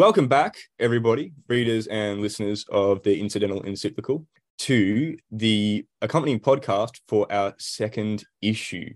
[0.00, 4.24] Welcome back, everybody, readers and listeners of the Incidental Encyclical,
[4.60, 8.94] to the accompanying podcast for our second issue.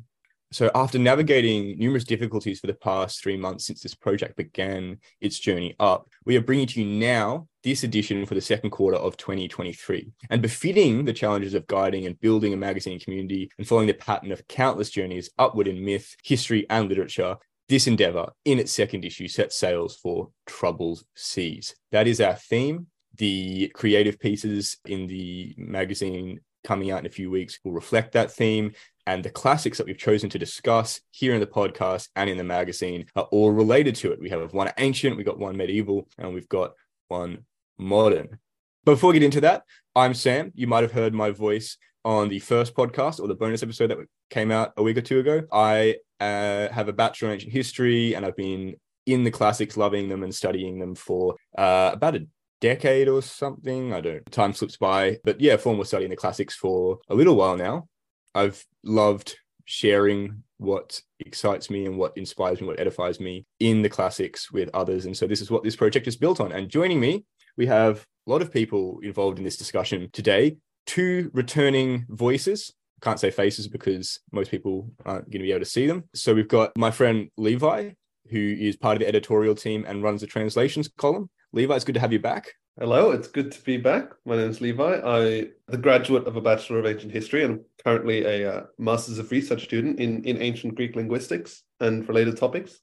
[0.50, 5.38] So, after navigating numerous difficulties for the past three months since this project began its
[5.38, 9.18] journey up, we are bringing to you now this edition for the second quarter of
[9.18, 10.10] 2023.
[10.30, 14.32] And befitting the challenges of guiding and building a magazine community and following the pattern
[14.32, 17.36] of countless journeys upward in myth, history, and literature,
[17.68, 21.74] this endeavor, in its second issue, sets sails for troubled seas.
[21.92, 22.88] That is our theme.
[23.16, 28.32] The creative pieces in the magazine coming out in a few weeks will reflect that
[28.32, 28.72] theme.
[29.06, 32.44] And the classics that we've chosen to discuss here in the podcast and in the
[32.44, 34.20] magazine are all related to it.
[34.20, 36.72] We have one ancient, we've got one medieval, and we've got
[37.08, 37.44] one
[37.78, 38.38] modern.
[38.84, 39.62] Before we get into that,
[39.94, 40.52] I'm Sam.
[40.54, 43.98] You might have heard my voice on the first podcast or the bonus episode that
[44.30, 45.42] came out a week or two ago.
[45.52, 48.74] I uh, have a bachelor in ancient history and I've been
[49.06, 52.26] in the classics, loving them and studying them for uh, about a
[52.60, 53.92] decade or something.
[53.92, 55.18] I don't, time slips by.
[55.24, 57.88] But yeah, formal studying the classics for a little while now.
[58.34, 63.88] I've loved sharing what excites me and what inspires me, what edifies me in the
[63.88, 65.06] classics with others.
[65.06, 66.52] And so this is what this project is built on.
[66.52, 67.24] And joining me,
[67.56, 72.72] we have a lot of people involved in this discussion today two returning voices.
[73.04, 76.04] Can't say faces because most people aren't going to be able to see them.
[76.14, 77.90] So we've got my friend Levi,
[78.30, 81.28] who is part of the editorial team and runs the translations column.
[81.52, 82.52] Levi, it's good to have you back.
[82.80, 84.12] Hello, it's good to be back.
[84.24, 85.00] My name is Levi.
[85.04, 89.30] I the graduate of a Bachelor of Ancient History and currently a uh, Masters of
[89.30, 92.80] Research student in, in ancient Greek linguistics and related topics.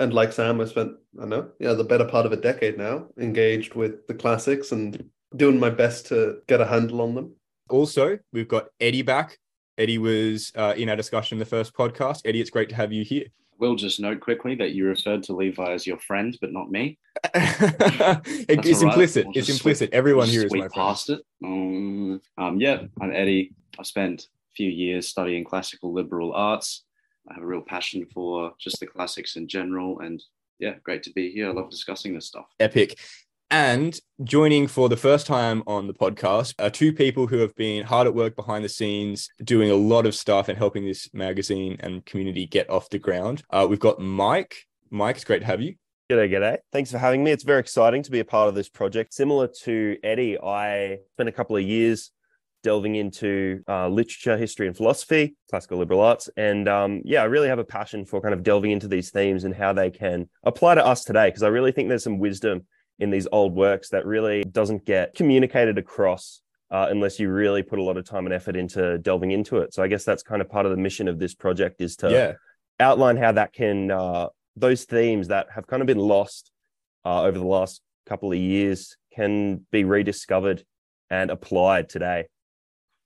[0.00, 3.06] And like Sam, I spent, I know, yeah, the better part of a decade now
[3.18, 7.34] engaged with the classics and doing my best to get a handle on them
[7.70, 9.38] also, we've got Eddie back.
[9.80, 12.20] Eddie was uh, in our discussion in the first podcast.
[12.26, 13.24] Eddie, it's great to have you here.
[13.58, 16.98] We'll just note quickly that you referred to Levi as your friend, but not me.
[17.34, 18.92] it, it's right.
[18.92, 19.26] implicit.
[19.26, 19.88] We'll it's implicit.
[19.88, 20.72] Sweep, Everyone here is my friend.
[20.72, 21.22] past it.
[21.42, 23.52] Um, um, yeah, I'm Eddie.
[23.78, 26.84] I spent a few years studying classical liberal arts.
[27.30, 30.22] I have a real passion for just the classics in general, and
[30.58, 31.48] yeah, great to be here.
[31.48, 32.46] I love discussing this stuff.
[32.58, 32.98] Epic.
[33.52, 37.84] And joining for the first time on the podcast are two people who have been
[37.84, 41.76] hard at work behind the scenes, doing a lot of stuff and helping this magazine
[41.80, 43.42] and community get off the ground.
[43.50, 44.66] Uh, we've got Mike.
[44.90, 45.74] Mike, it's great to have you.
[46.08, 46.58] G'day, g'day.
[46.72, 47.32] Thanks for having me.
[47.32, 49.14] It's very exciting to be a part of this project.
[49.14, 52.12] Similar to Eddie, I spent a couple of years
[52.62, 56.30] delving into uh, literature, history, and philosophy, classical liberal arts.
[56.36, 59.42] And um, yeah, I really have a passion for kind of delving into these themes
[59.42, 62.66] and how they can apply to us today, because I really think there's some wisdom
[63.00, 67.78] in these old works that really doesn't get communicated across uh, unless you really put
[67.78, 69.74] a lot of time and effort into delving into it.
[69.74, 72.10] So I guess that's kind of part of the mission of this project is to
[72.10, 72.32] yeah.
[72.78, 76.50] outline how that can uh, those themes that have kind of been lost
[77.04, 80.64] uh, over the last couple of years can be rediscovered
[81.08, 82.26] and applied today.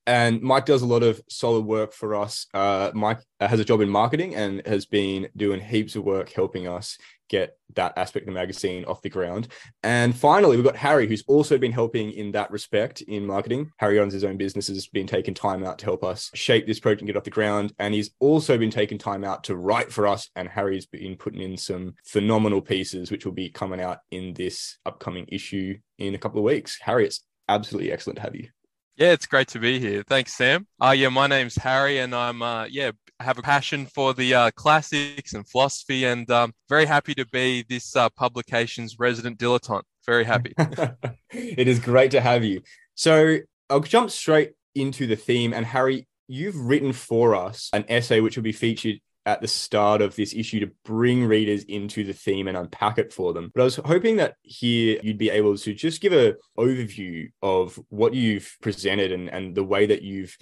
[0.06, 2.46] And Mike does a lot of solid work for us.
[2.52, 6.68] Uh, Mike has a job in marketing and has been doing heaps of work helping
[6.68, 6.98] us
[7.28, 9.48] get that aspect of the magazine off the ground.
[9.82, 13.72] And finally, we've got Harry, who's also been helping in that respect in marketing.
[13.78, 16.80] Harry owns his own business, has been taking time out to help us shape this
[16.80, 17.72] project and get off the ground.
[17.78, 20.30] And he's also been taking time out to write for us.
[20.36, 24.78] And Harry's been putting in some phenomenal pieces, which will be coming out in this
[24.86, 26.78] upcoming issue in a couple of weeks.
[26.80, 28.48] Harry, it's absolutely excellent to have you.
[28.96, 30.04] Yeah, it's great to be here.
[30.04, 30.68] Thanks, Sam.
[30.80, 34.50] Uh, yeah, my name's Harry, and I'm uh, yeah have a passion for the uh,
[34.52, 39.82] classics and philosophy, and um, very happy to be this uh, publication's resident dilettante.
[40.06, 40.52] Very happy.
[41.30, 42.62] it is great to have you.
[42.94, 43.38] So
[43.70, 48.36] I'll jump straight into the theme, and Harry, you've written for us an essay which
[48.36, 52.46] will be featured at the start of this issue to bring readers into the theme
[52.46, 53.50] and unpack it for them.
[53.54, 57.80] But I was hoping that here you'd be able to just give a overview of
[57.88, 60.36] what you've presented and, and the way that you've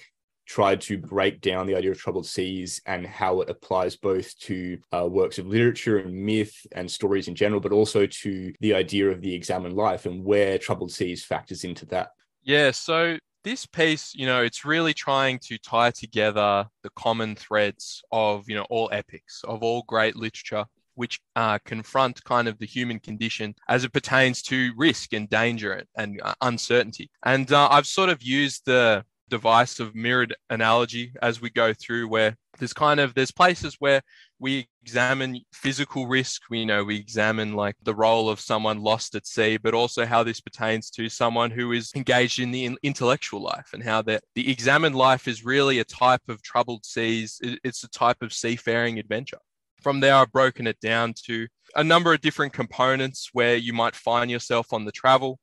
[0.47, 4.79] tried to break down the idea of troubled seas and how it applies both to
[4.93, 9.09] uh, works of literature and myth and stories in general, but also to the idea
[9.09, 12.11] of the examined life and where troubled seas factors into that.
[12.43, 18.03] Yeah, so this piece, you know, it's really trying to tie together the common threads
[18.12, 22.67] of, you know, all epics, of all great literature, which uh, confront kind of the
[22.67, 27.11] human condition as it pertains to risk and danger and, uh, uncertainty.
[27.25, 32.06] And uh, I've sort of used the device of mirrored analogy as we go through
[32.06, 34.02] where there's kind of there's places where
[34.38, 39.14] we examine physical risk we you know we examine like the role of someone lost
[39.14, 43.40] at sea but also how this pertains to someone who is engaged in the intellectual
[43.40, 47.84] life and how that the examined life is really a type of troubled seas it's
[47.84, 49.38] a type of seafaring adventure.
[49.81, 53.96] From there i've broken it down to a number of different components where you might
[53.96, 55.38] find yourself on the travel,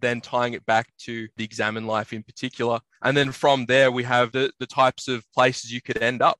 [0.00, 2.80] then tying it back to the examine life in particular.
[3.02, 6.38] And then from there, we have the, the types of places you could end up.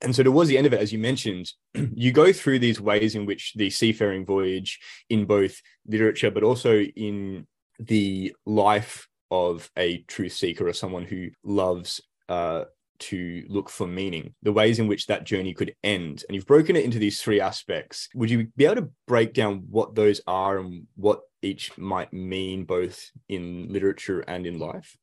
[0.00, 3.14] And so towards the end of it, as you mentioned, you go through these ways
[3.14, 4.78] in which the seafaring voyage
[5.08, 7.46] in both literature, but also in
[7.78, 12.64] the life of a truth seeker or someone who loves uh,
[13.08, 16.24] to look for meaning, the ways in which that journey could end.
[16.28, 18.08] And you've broken it into these three aspects.
[18.14, 22.64] Would you be able to break down what those are and what each might mean,
[22.64, 24.96] both in literature and in life?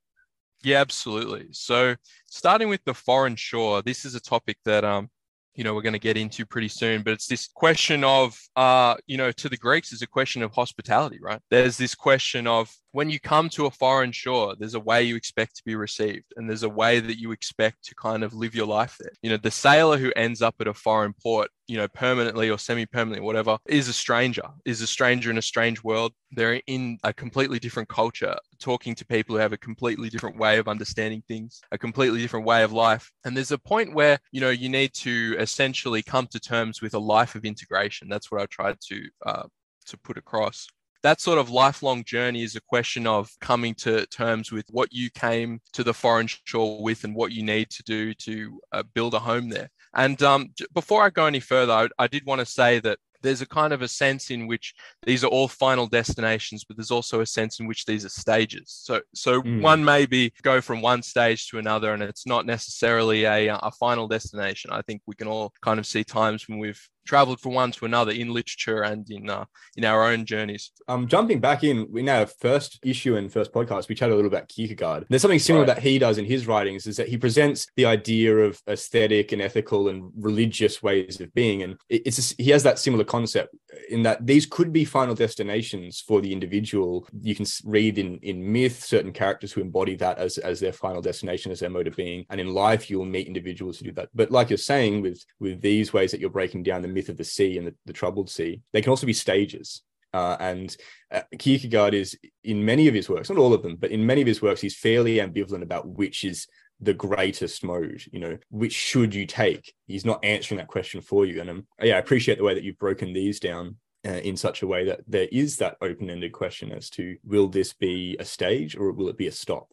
[0.64, 1.48] Yeah, absolutely.
[1.52, 1.96] So,
[2.28, 5.10] starting with the foreign shore, this is a topic that um,
[5.56, 8.96] you know we're going to get into pretty soon but it's this question of uh
[9.06, 12.74] you know to the greeks is a question of hospitality right there's this question of
[12.92, 16.26] when you come to a foreign shore there's a way you expect to be received
[16.36, 19.12] and there's a way that you expect to kind of live your life there.
[19.22, 22.58] You know the sailor who ends up at a foreign port you know permanently or
[22.58, 26.14] semi-permanently whatever is a stranger is a stranger in a strange world.
[26.32, 30.58] They're in a completely different culture talking to people who have a completely different way
[30.58, 33.12] of understanding things a completely different way of life.
[33.26, 36.94] And there's a point where you know you need to essentially come to terms with
[36.94, 38.10] a life of integration.
[38.10, 39.44] That's what i tried to uh,
[39.86, 40.68] to put across
[41.04, 45.10] that sort of lifelong journey is a question of coming to terms with what you
[45.10, 49.14] came to the foreign shore with and what you need to do to uh, build
[49.14, 49.70] a home there.
[49.94, 53.42] And um, before I go any further, I, I did want to say that there's
[53.42, 54.74] a kind of a sense in which
[55.06, 58.66] these are all final destinations, but there's also a sense in which these are stages.
[58.84, 59.62] So, so mm.
[59.62, 64.08] one maybe go from one stage to another, and it's not necessarily a, a final
[64.08, 64.72] destination.
[64.72, 67.86] I think we can all kind of see times when we've traveled from one to
[67.86, 69.46] another in literature and in uh,
[69.78, 70.72] in our own journeys.
[70.88, 74.32] Um, jumping back in in our first issue and first podcast, we chatted a little
[74.32, 75.06] about Kierkegaard.
[75.10, 75.76] There's something similar right.
[75.76, 79.42] that he does in his writings is that he presents the idea of aesthetic and
[79.42, 83.56] ethical and religious ways of being, and it's a, he has that similar concept
[83.90, 87.08] in that these could be final destinations for the individual.
[87.22, 91.02] You can read in in myth certain characters who embody that as as their final
[91.02, 94.10] destination, as their mode of being, and in life you'll meet individuals who do that.
[94.14, 97.18] But like you're saying, with with these ways that you're breaking down the myth of
[97.18, 99.82] the sea and the, the troubled sea, they can also be stages.
[100.14, 100.76] Uh, and
[101.12, 104.22] uh, Kierkegaard is in many of his works, not all of them, but in many
[104.22, 106.48] of his works, he's fairly ambivalent about which is
[106.82, 108.04] the greatest mode.
[108.12, 109.74] You know, which should you take?
[109.88, 111.40] He's not answering that question for you.
[111.40, 114.64] And um, yeah, I appreciate the way that you've broken these down uh, in such
[114.64, 118.76] a way that there is that open-ended question as to will this be a stage
[118.76, 119.68] or will it be a stop?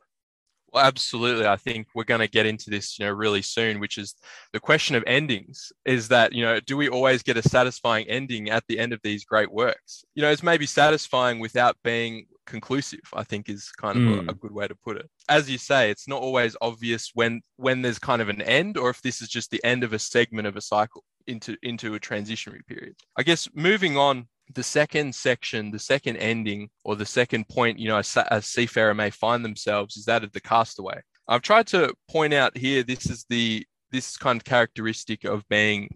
[0.72, 1.46] Well, absolutely.
[1.46, 4.14] I think we're going to get into this, you know, really soon, which is
[4.52, 5.72] the question of endings.
[5.84, 9.00] Is that you know, do we always get a satisfying ending at the end of
[9.02, 10.04] these great works?
[10.14, 13.00] You know, it's maybe satisfying without being conclusive.
[13.14, 14.28] I think is kind of mm.
[14.28, 15.08] a, a, good way to put it.
[15.28, 18.90] As you say, it's not always obvious when when there's kind of an end, or
[18.90, 22.00] if this is just the end of a segment of a cycle into into a
[22.00, 22.94] transitionary period.
[23.16, 27.88] I guess moving on the second section, the second ending, or the second point, you
[27.88, 31.00] know, a, a seafarer may find themselves is that of the castaway.
[31.26, 35.88] I've tried to point out here this is the this kind of characteristic of being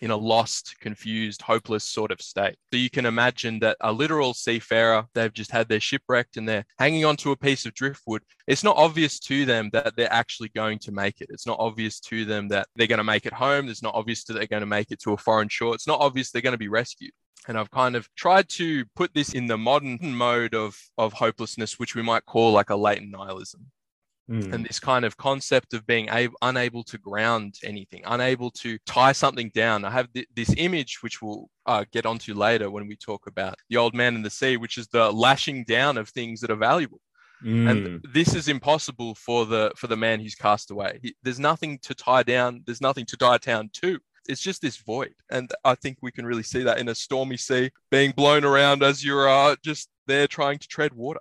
[0.00, 2.56] in a lost, confused, hopeless sort of state.
[2.70, 6.66] So you can imagine that a literal seafarer, they've just had their shipwrecked and they're
[6.78, 8.22] hanging onto a piece of driftwood.
[8.46, 11.28] It's not obvious to them that they're actually going to make it.
[11.30, 13.68] It's not obvious to them that they're going to make it home.
[13.68, 15.74] It's not obvious that they're going to make it to a foreign shore.
[15.74, 17.12] It's not obvious they're going to be rescued.
[17.48, 21.78] And I've kind of tried to put this in the modern mode of, of hopelessness,
[21.78, 23.70] which we might call like a latent nihilism.
[24.28, 24.52] Mm.
[24.52, 29.12] And this kind of concept of being able, unable to ground anything, unable to tie
[29.12, 29.84] something down.
[29.84, 33.54] I have th- this image, which we'll uh, get onto later when we talk about
[33.70, 36.56] the old man in the sea, which is the lashing down of things that are
[36.56, 37.00] valuable.
[37.44, 37.70] Mm.
[37.70, 40.98] And this is impossible for the for the man who's cast away.
[41.02, 42.62] He, there's nothing to tie down.
[42.64, 45.14] There's nothing to tie down to it's just this void.
[45.30, 48.82] And I think we can really see that in a stormy sea being blown around
[48.82, 51.20] as you're uh, just there trying to tread water.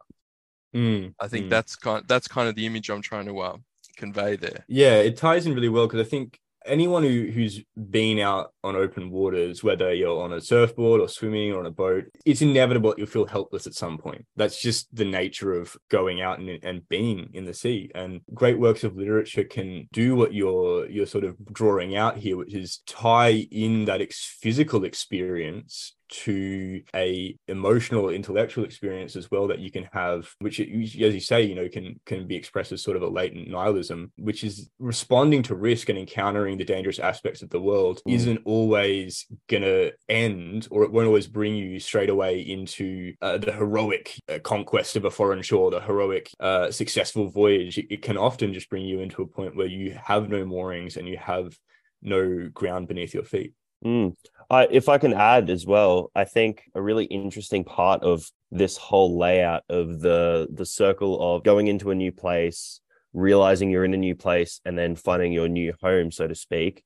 [0.76, 1.50] Mm, I think mm.
[1.50, 3.58] that's kind that's kind of the image I'm trying to uh,
[3.96, 4.66] convey there.
[4.68, 8.76] Yeah, it ties in really well because I think anyone who, who's been out on
[8.76, 12.94] open waters, whether you're on a surfboard or swimming or on a boat, it's inevitable
[12.98, 14.26] you'll feel helpless at some point.
[14.36, 17.92] That's just the nature of going out and, and being in the sea.
[17.96, 22.38] And great works of literature can do what you're you're sort of drawing out here,
[22.38, 29.48] which is tie in that ex- physical experience to a emotional intellectual experience as well
[29.48, 32.84] that you can have which as you say you know can can be expressed as
[32.84, 37.42] sort of a latent nihilism which is responding to risk and encountering the dangerous aspects
[37.42, 38.14] of the world mm.
[38.14, 43.52] isn't always gonna end or it won't always bring you straight away into uh, the
[43.52, 48.18] heroic uh, conquest of a foreign shore the heroic uh, successful voyage it, it can
[48.18, 51.58] often just bring you into a point where you have no moorings and you have
[52.02, 53.54] no ground beneath your feet
[53.86, 54.16] Mm.
[54.50, 58.78] I, if I can add as well, I think a really interesting part of this
[58.78, 62.82] whole layout of the the circle of going into a new place,
[63.14, 66.84] realizing you're in a new place, and then finding your new home, so to speak.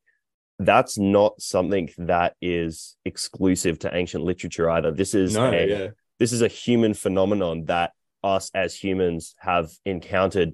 [0.58, 4.91] That's not something that is exclusive to ancient literature either.
[4.91, 5.88] This is No, a, yeah.
[6.18, 7.91] this is a human phenomenon that
[8.24, 10.53] us as humans have encountered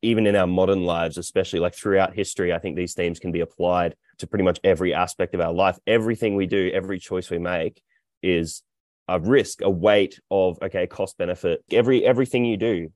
[0.00, 3.40] even in our modern lives especially like throughout history i think these themes can be
[3.40, 7.38] applied to pretty much every aspect of our life everything we do every choice we
[7.38, 7.82] make
[8.22, 8.62] is
[9.08, 12.88] a risk a weight of okay cost benefit every everything you do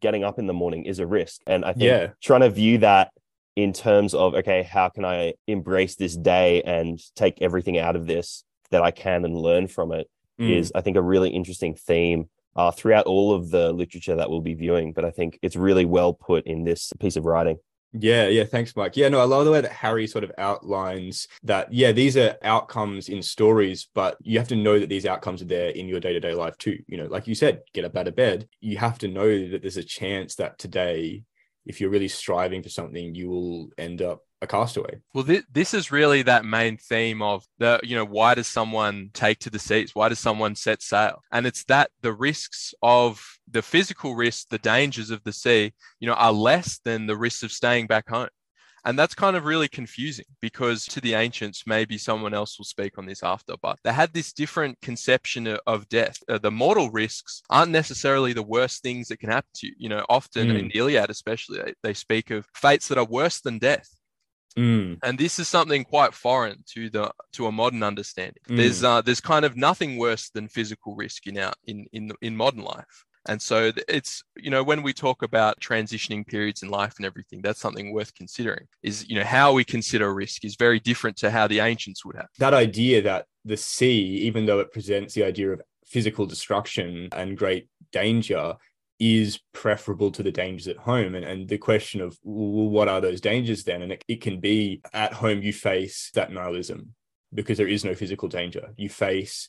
[0.00, 2.08] getting up in the morning is a risk and i think Yeah.
[2.22, 3.10] trying to view that
[3.56, 8.06] in terms of okay how can i embrace this day and take everything out of
[8.06, 10.08] this that i can and learn from it
[10.38, 10.78] is Mm.
[10.78, 14.54] I think a really interesting theme uh, throughout all of the literature that we'll be
[14.54, 14.92] viewing.
[14.92, 17.58] But I think it's really well put in this piece of writing.
[17.94, 18.96] Yeah, yeah, thanks, Mike.
[18.96, 22.36] Yeah, no, I love the way that Harry sort of outlines that, yeah, these are
[22.42, 26.00] outcomes in stories, but you have to know that these outcomes are there in your
[26.00, 26.78] day to day life too.
[26.86, 28.48] You know, like you said, get up out of bed.
[28.60, 31.24] You have to know that there's a chance that today,
[31.66, 35.00] if you're really striving for something, you will end up a castaway.
[35.14, 39.10] Well, this, this is really that main theme of the, you know, why does someone
[39.14, 39.94] take to the seas?
[39.94, 41.22] Why does someone set sail?
[41.30, 46.08] And it's that the risks of the physical risks, the dangers of the sea, you
[46.08, 48.28] know, are less than the risks of staying back home.
[48.84, 52.98] And that's kind of really confusing because to the ancients, maybe someone else will speak
[52.98, 56.18] on this after, but they had this different conception of- of death.
[56.28, 59.74] Uh, the mortal risks aren't necessarily the worst things that can happen to you.
[59.78, 60.58] You know, often Mm.
[60.58, 63.88] in the Iliad, especially, they, they speak of fates that are worse than death
[64.56, 68.42] Mm, and this is something quite foreign to the to a modern understanding.
[68.48, 72.36] There's uh there's kind of nothing worse than physical risk in our in in in
[72.36, 73.04] modern life.
[73.26, 77.40] And so it's you know when we talk about transitioning periods in life and everything
[77.40, 81.30] that's something worth considering is you know how we consider risk is very different to
[81.30, 82.28] how the ancients would have.
[82.38, 87.36] That idea that the sea, even though it presents the idea of physical destruction and
[87.36, 88.54] great danger,
[89.02, 91.16] is preferable to the dangers at home.
[91.16, 93.82] And, and the question of well, what are those dangers then?
[93.82, 96.94] And it, it can be at home, you face that nihilism
[97.34, 98.72] because there is no physical danger.
[98.76, 99.48] You face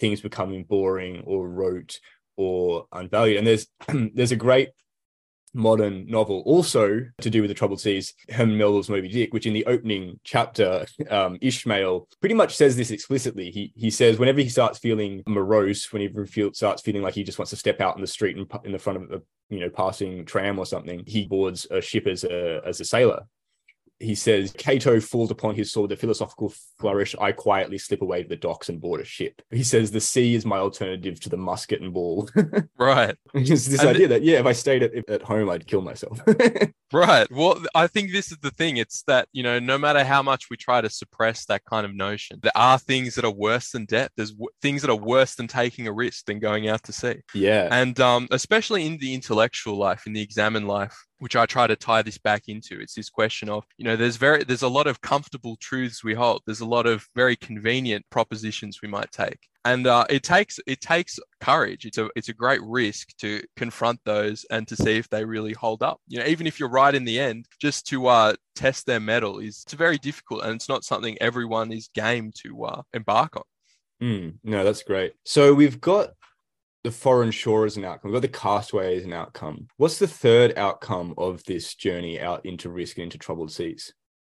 [0.00, 2.00] things becoming boring or rote
[2.36, 3.38] or unvalued.
[3.38, 3.68] And there's
[4.14, 4.70] there's a great
[5.54, 6.42] modern novel.
[6.46, 10.18] Also to do with the troubled seas herman melville's moby dick which in the opening
[10.24, 13.50] chapter um, ishmael pretty much says this explicitly.
[13.50, 17.24] He he says whenever he starts feeling morose whenever he feel, starts feeling like he
[17.24, 19.60] just wants to step out in the street and in the front of a you
[19.60, 23.22] know passing tram or something he boards a ship as a as a sailor
[24.00, 28.28] he says cato fooled upon his sword the philosophical flourish i quietly slip away to
[28.28, 31.36] the docks and board a ship he says the sea is my alternative to the
[31.36, 32.28] musket and ball
[32.78, 35.82] right it's this And idea that yeah if i stayed at, at home i'd kill
[35.82, 36.20] myself
[36.92, 37.30] Right.
[37.30, 38.78] Well, I think this is the thing.
[38.78, 41.94] It's that, you know, no matter how much we try to suppress that kind of
[41.94, 44.10] notion, there are things that are worse than death.
[44.16, 47.16] There's w- things that are worse than taking a risk than going out to sea.
[47.34, 51.66] yeah And um, especially in the intellectual life, in the examined life, which I try
[51.66, 54.68] to tie this back into, it's this question of, you know, there's very there's a
[54.68, 56.42] lot of comfortable truths we hold.
[56.46, 59.38] There's a lot of very convenient propositions we might take.
[59.64, 61.84] And uh, it takes it takes courage.
[61.84, 65.52] It's a it's a great risk to confront those and to see if they really
[65.52, 66.00] hold up.
[66.06, 69.40] You know, even if you're right in the end, just to uh, test their mettle
[69.40, 73.42] is it's very difficult, and it's not something everyone is game to uh, embark on.
[74.00, 76.10] Mm, no that's great so we've got
[76.84, 80.06] the foreign shore as an outcome we've got the castaway as an outcome what's the
[80.06, 83.92] third outcome of this journey out into risk and into troubled seas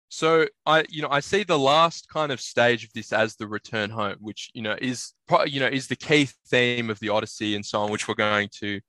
[0.09, 3.47] So I, you know, I see the last kind of stage of this as the
[3.47, 5.13] return home, which you know is,
[5.47, 8.49] you know, is the key theme of the Odyssey and so on, which we're going
[8.59, 8.79] to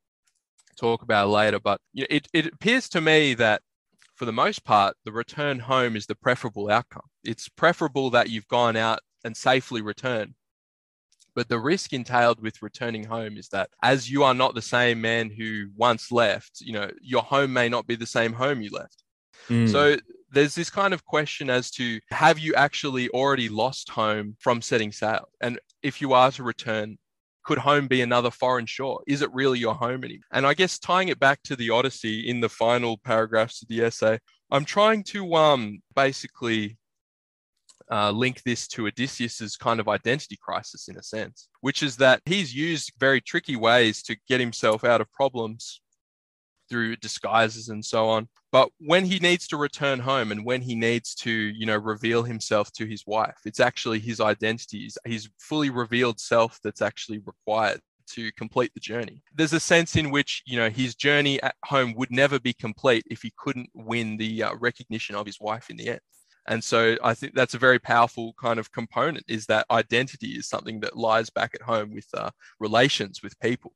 [0.76, 1.58] talk about later.
[1.58, 3.62] But you know, it it appears to me that
[4.16, 7.08] for the most part, the return home is the preferable outcome.
[7.24, 10.34] It's preferable that you've gone out and safely returned.
[11.34, 15.00] But the risk entailed with returning home is that as you are not the same
[15.00, 18.70] man who once left, you know, your home may not be the same home you
[18.70, 19.02] left.
[19.48, 19.96] Mm, So
[20.30, 24.92] there's this kind of question as to have you actually already lost home from setting
[24.92, 25.28] sail?
[25.40, 26.98] And if you are to return,
[27.44, 29.02] could home be another foreign shore?
[29.06, 30.24] Is it really your home anymore?
[30.32, 33.82] And I guess tying it back to the Odyssey in the final paragraphs of the
[33.82, 34.18] essay,
[34.50, 36.78] I'm trying to um basically
[37.90, 42.22] uh, link this to Odysseus's kind of identity crisis in a sense, which is that
[42.24, 45.80] he's used very tricky ways to get himself out of problems
[46.68, 48.28] through disguises and so on.
[48.50, 52.22] But when he needs to return home and when he needs to, you know, reveal
[52.22, 57.80] himself to his wife, it's actually his identity, his, fully revealed self that's actually required
[58.06, 59.22] to complete the journey.
[59.34, 63.04] There's a sense in which, you know, his journey at home would never be complete
[63.10, 66.00] if he couldn't win the uh, recognition of his wife in the end.
[66.46, 70.48] And so I think that's a very powerful kind of component is that identity is
[70.48, 73.72] something that lies back at home with uh, relations with people.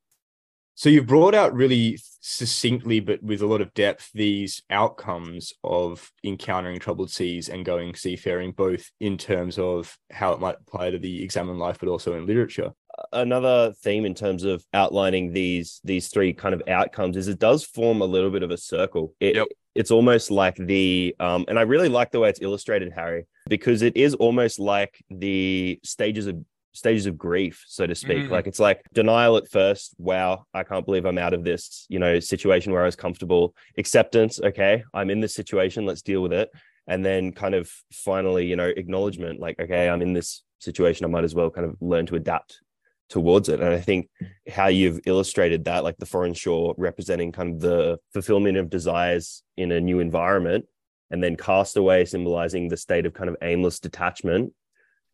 [0.79, 6.13] So you've brought out really succinctly, but with a lot of depth, these outcomes of
[6.23, 10.99] encountering troubled seas and going seafaring, both in terms of how it might apply to
[11.01, 12.71] the examined life, but also in literature.
[13.13, 17.65] Another theme in terms of outlining these these three kind of outcomes is it does
[17.65, 19.15] form a little bit of a circle.
[19.19, 19.49] It, Yep.
[19.79, 23.83] It's almost like the um, and I really like the way it's illustrated, Harry, because
[23.83, 26.37] it is almost like the stages of
[26.73, 28.25] stages of grief, so to speak.
[28.25, 28.31] Mm.
[28.31, 29.95] Like it's like denial at first.
[29.99, 33.55] Wow, I can't believe I'm out of this, you know, situation where I was comfortable.
[33.77, 34.41] Acceptance.
[34.41, 35.87] Okay, I'm in this situation.
[35.87, 36.51] Let's deal with it.
[36.89, 39.39] And then kind of finally, you know, acknowledgement.
[39.39, 41.05] Like, okay, I'm in this situation.
[41.05, 42.61] I might as well kind of learn to adapt
[43.09, 43.61] towards it.
[43.61, 44.09] And I think
[44.50, 49.43] how you've illustrated that, like the foreign shore representing kind of the fulfillment of desires
[49.57, 50.67] in a new environment,
[51.11, 54.53] and then castaway symbolizing the state of kind of aimless detachment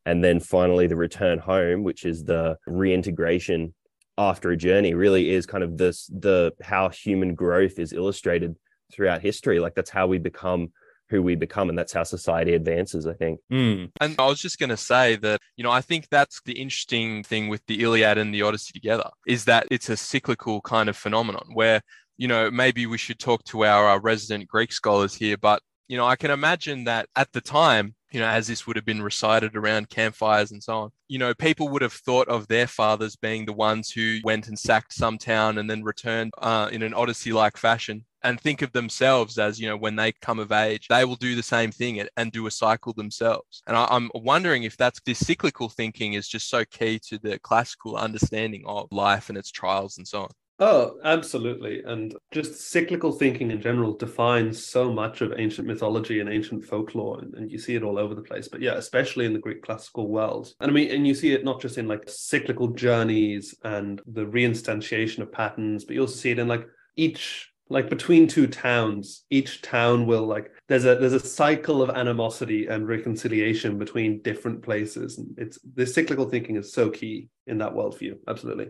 [0.06, 3.74] and then finally the return home which is the reintegration
[4.18, 8.54] after a journey really is kind of this the how human growth is illustrated
[8.92, 10.72] throughout history like that's how we become
[11.14, 13.90] who we become and that's how society advances i think Mm.
[14.00, 17.22] And I was just going to say that, you know, I think that's the interesting
[17.22, 20.96] thing with the Iliad and the Odyssey together is that it's a cyclical kind of
[20.96, 21.80] phenomenon where,
[22.16, 25.96] you know, maybe we should talk to our, uh resident Greek scholars here, but, you
[25.96, 29.02] know, I can imagine that at the time, you know, as this would have been
[29.02, 33.16] recited around campfires and so on, you know, people would have thought of their fathers
[33.16, 36.94] being the ones who went and sacked some town and then returned uh, in an
[36.94, 40.88] Odyssey like fashion and think of themselves as you know when they come of age
[40.88, 43.62] they will do the same thing and, do a cycle themselves.
[43.66, 47.38] And I, i'm wondering if that's this cyclical thinking is just so key to the
[47.40, 50.30] classical understanding of life and its trials and so on
[50.60, 51.82] Oh, absolutely.
[51.84, 57.20] And just cyclical thinking in general defines so much of ancient mythology and ancient folklore.
[57.20, 58.46] And, you see it all over the place.
[58.46, 60.52] But yeah, especially in the Greek classical world.
[60.60, 64.26] And I mean, and you see it not just in like cyclical journeys and the
[64.26, 69.24] reinstantiation of patterns, but you also see it in like each like between two towns
[69.30, 74.62] each town will like there's a there's a cycle of animosity and reconciliation between different
[74.62, 78.68] places and it's this cyclical thinking is so key in that worldview absolutely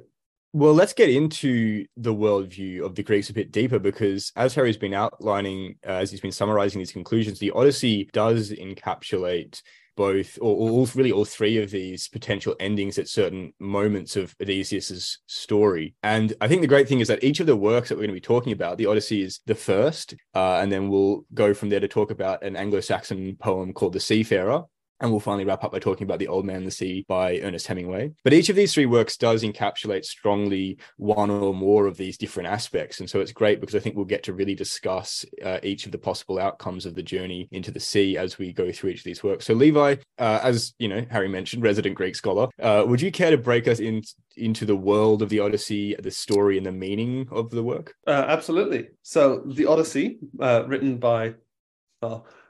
[0.57, 4.77] Well, let's get into the worldview of the Greeks a bit deeper because, as Harry's
[4.77, 9.61] been outlining, uh, as he's been summarizing these conclusions, the Odyssey does encapsulate
[9.97, 14.37] both, or, or all, really all three of these potential endings at certain moments of
[14.41, 15.97] Odysseus's story.
[16.05, 18.11] And I think the great thing is that each of the works that we're going
[18.11, 21.69] to be talking about, the Odyssey is the first, uh, and then we'll go from
[21.69, 24.63] there to talk about an Anglo-Saxon poem called The Seafarer.
[25.01, 27.41] And we'll finally wrap up by talking about The Old Man and the Sea by
[27.41, 28.13] Ernest Hemingway.
[28.23, 32.49] But each of these three works does encapsulate strongly one or more of these different
[32.49, 33.01] aspects.
[33.01, 35.93] And so it's great because I think we'll get to really discuss uh, each of
[35.93, 39.05] the possible outcomes of the journey into the sea as we go through each of
[39.05, 39.47] these works.
[39.47, 43.31] So, Levi, uh, as you know, Harry mentioned, resident Greek scholar, uh, would you care
[43.31, 44.03] to break us in,
[44.37, 47.95] into the world of the Odyssey, the story, and the meaning of the work?
[48.07, 48.89] Uh, absolutely.
[49.03, 51.35] So the Odyssey, uh, written by,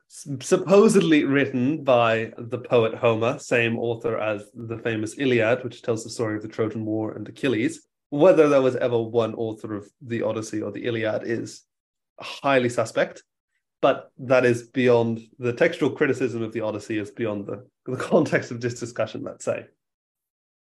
[0.08, 6.10] supposedly written by the poet Homer, same author as the famous Iliad, which tells the
[6.10, 7.86] story of the Trojan War and Achilles.
[8.10, 11.62] Whether there was ever one author of the Odyssey or the Iliad is
[12.20, 13.24] highly suspect,
[13.80, 18.50] but that is beyond the textual criticism of the Odyssey is beyond the, the context
[18.50, 19.66] of this discussion, let's say.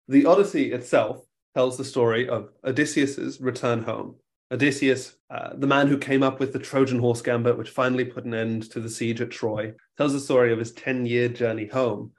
[0.07, 1.21] The Odyssey itself
[1.53, 4.15] tells the story of Odysseus's return home.
[4.51, 8.25] Odysseus, uh, the man who came up with the Trojan horse gambit, which finally put
[8.25, 11.67] an end to the siege at Troy, tells the story of his 10 year journey
[11.67, 12.12] home,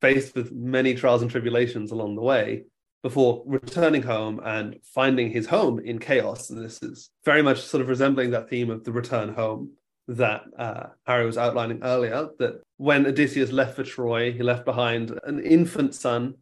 [0.00, 2.64] faced with many trials and tribulations along the way,
[3.04, 6.48] before returning home and finding his home in chaos.
[6.48, 9.72] And this is very much sort of resembling that theme of the return home
[10.08, 12.28] that uh, Harry was outlining earlier.
[12.38, 16.36] That when Odysseus left for Troy, he left behind an infant son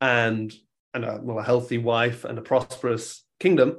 [0.00, 0.54] and,
[0.94, 3.78] and a, well, a healthy wife and a prosperous kingdom.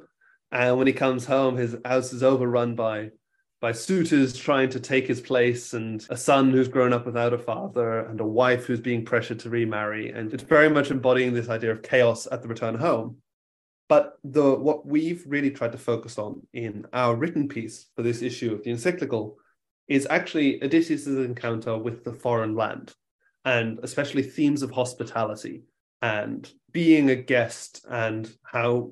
[0.52, 3.12] And when he comes home, his house is overrun by
[3.62, 7.38] by suitors trying to take his place, and a son who's grown up without a
[7.38, 10.12] father, and a wife who's being pressured to remarry.
[10.12, 13.18] And it's very much embodying this idea of chaos at the return home.
[13.90, 18.22] But the what we've really tried to focus on in our written piece for this
[18.22, 19.38] issue of the encyclical
[19.88, 22.94] is actually Odysseus's encounter with the foreign land,
[23.44, 25.64] and especially themes of hospitality
[26.02, 28.92] and being a guest and how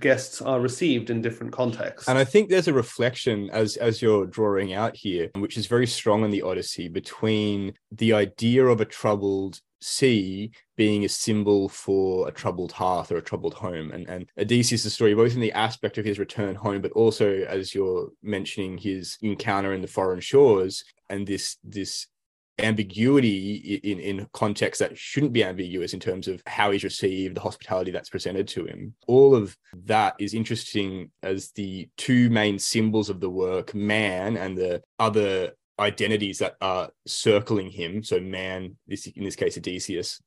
[0.00, 2.08] guests are received in different contexts.
[2.08, 5.86] And I think there's a reflection as as you're drawing out here, which is very
[5.86, 12.26] strong in the Odyssey, between the idea of a troubled sea being a symbol for
[12.26, 13.92] a troubled hearth or a troubled home.
[13.92, 17.74] And and Odysseus' story, both in the aspect of his return home, but also as
[17.74, 22.06] you're mentioning his encounter in the foreign shores and this this
[22.58, 27.40] ambiguity in in context that shouldn't be ambiguous in terms of how he's received the
[27.40, 28.94] hospitality that's presented to him.
[29.08, 34.56] All of that is interesting as the two main symbols of the work man and
[34.56, 38.02] the other identities that are circling him.
[38.04, 40.22] So man this in this case odysseus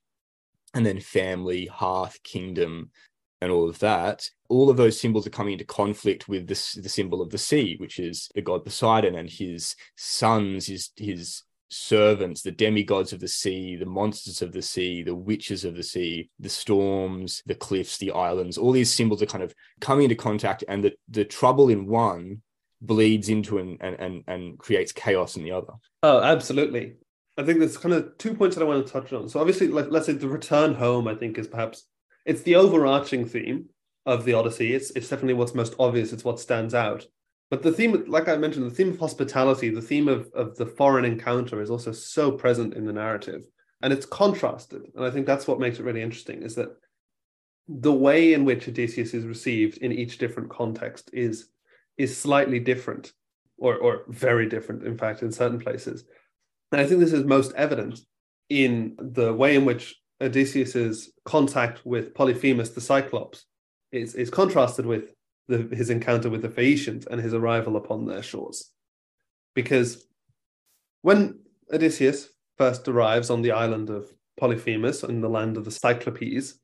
[0.74, 2.92] and then family hearth kingdom
[3.40, 6.90] and all of that, all of those symbols are coming into conflict with this the
[6.90, 12.42] symbol of the sea, which is the god Poseidon and his sons, his his servants,
[12.42, 16.30] the demigods of the sea, the monsters of the sea, the witches of the sea,
[16.40, 20.64] the storms, the cliffs, the islands, all these symbols are kind of coming into contact,
[20.68, 22.42] and the, the trouble in one
[22.82, 25.74] bleeds into and, and and and creates chaos in the other.
[26.04, 26.96] Oh, absolutely.
[27.38, 29.30] I think there's kind of two points that I want to touch on.
[29.30, 31.84] So obviously, like let's say the return home, I think is perhaps
[32.26, 33.70] it's the overarching theme
[34.06, 34.74] of the Odyssey.
[34.74, 36.14] It's it's definitely what's most obvious.
[36.14, 37.06] It's what stands out.
[37.50, 40.66] But the theme, like I mentioned, the theme of hospitality, the theme of, of the
[40.66, 43.44] foreign encounter is also so present in the narrative.
[43.82, 44.82] And it's contrasted.
[44.96, 46.70] And I think that's what makes it really interesting is that
[47.68, 51.50] the way in which Odysseus is received in each different context is
[51.98, 53.12] is slightly different,
[53.58, 56.06] or or very different, in fact, in certain places.
[56.72, 58.00] And I think this is most evident
[58.50, 63.46] in the way in which Odysseus's contact with Polyphemus the Cyclops
[63.92, 65.14] is, is contrasted with
[65.48, 68.72] the, his encounter with the Phaeacians and his arrival upon their shores.
[69.56, 70.06] Because
[71.02, 71.40] when
[71.72, 76.60] Odysseus first arrives on the island of Polyphemus in the land of the Cyclopes,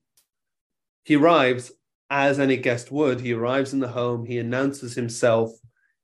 [1.04, 1.72] he arrives
[2.10, 3.19] as any guest would.
[3.19, 5.52] He arrives in the home, he announces himself.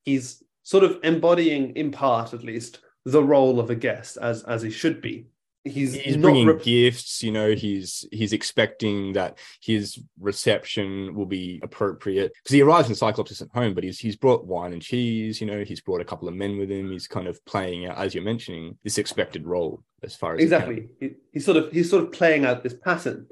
[0.03, 4.61] He's sort of embodying, in part at least, the role of a guest as, as
[4.61, 5.27] he should be
[5.63, 12.31] he's he's bringing gifts you know he's he's expecting that his reception will be appropriate.
[12.43, 15.47] Because he arrives in cyclops at home but he's he's brought wine and cheese you
[15.47, 16.91] know he's brought a couple of men with him.
[16.91, 20.89] He's kind of playing out as you're mentioning this expected role as far as exactly.
[20.99, 23.27] He, he's sort of he's sort of playing out this pattern.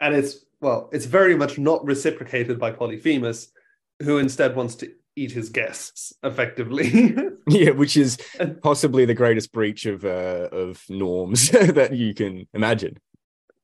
[0.00, 3.48] And it's well it's very much not reciprocated by polyphemus
[4.02, 7.16] who instead wants to eat his guests effectively.
[7.48, 8.18] yeah, which is
[8.62, 12.98] possibly the greatest breach of uh, of norms that you can imagine.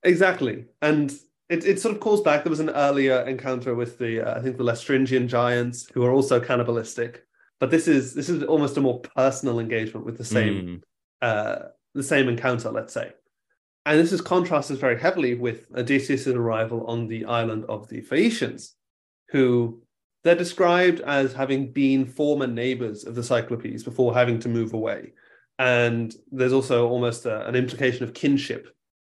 [0.02, 1.12] Exactly, and
[1.48, 2.44] it, it sort of calls back.
[2.44, 6.12] There was an earlier encounter with the uh, I think the Laestrygonian giants who are
[6.12, 7.26] also cannibalistic,
[7.58, 10.82] but this is this is almost a more personal engagement with the same mm.
[11.22, 13.12] uh, the same encounter, let's say.
[13.86, 18.74] And this is contrasted very heavily with Odysseus' arrival on the island of the Phaeacians,
[19.30, 19.82] who
[20.22, 25.12] they're described as having been former neighbors of the Cyclopes before having to move away.
[25.58, 28.74] And there's also almost a, an implication of kinship.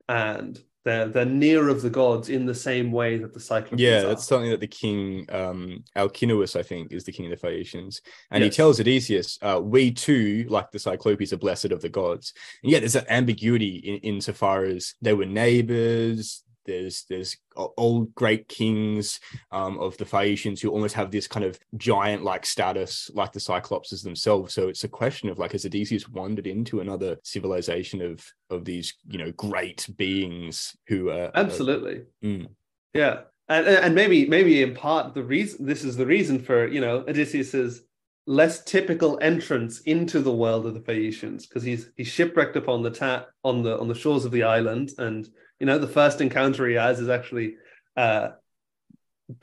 [0.08, 4.00] And they're, they're near of the gods in the same way that the Cyclopes Yeah,
[4.00, 4.08] are.
[4.08, 8.02] that's something that the king, um, Alcinous, I think, is the king of the Phaeacians.
[8.30, 8.52] And yes.
[8.52, 12.34] he tells Odysseus, uh, we too, like the Cyclopes, are blessed of the gods.
[12.62, 18.48] And yet there's that ambiguity in, insofar as they were neighbors, there's there's old great
[18.48, 19.20] kings
[19.52, 23.40] um, of the Phaeacians who almost have this kind of giant like status, like the
[23.40, 24.54] Cyclopses themselves.
[24.54, 28.94] So it's a question of like has Odysseus wandered into another civilization of of these
[29.08, 32.48] you know great beings who are absolutely, are, mm.
[32.92, 33.20] yeah.
[33.46, 37.04] And, and maybe maybe in part the reason this is the reason for you know
[37.06, 37.82] Odysseus's
[38.26, 42.90] less typical entrance into the world of the Phaeacians because he's he's shipwrecked upon the
[42.90, 45.28] ta- on the on the shores of the island and
[45.60, 47.54] you know, the first encounter he has is actually
[47.96, 48.30] uh,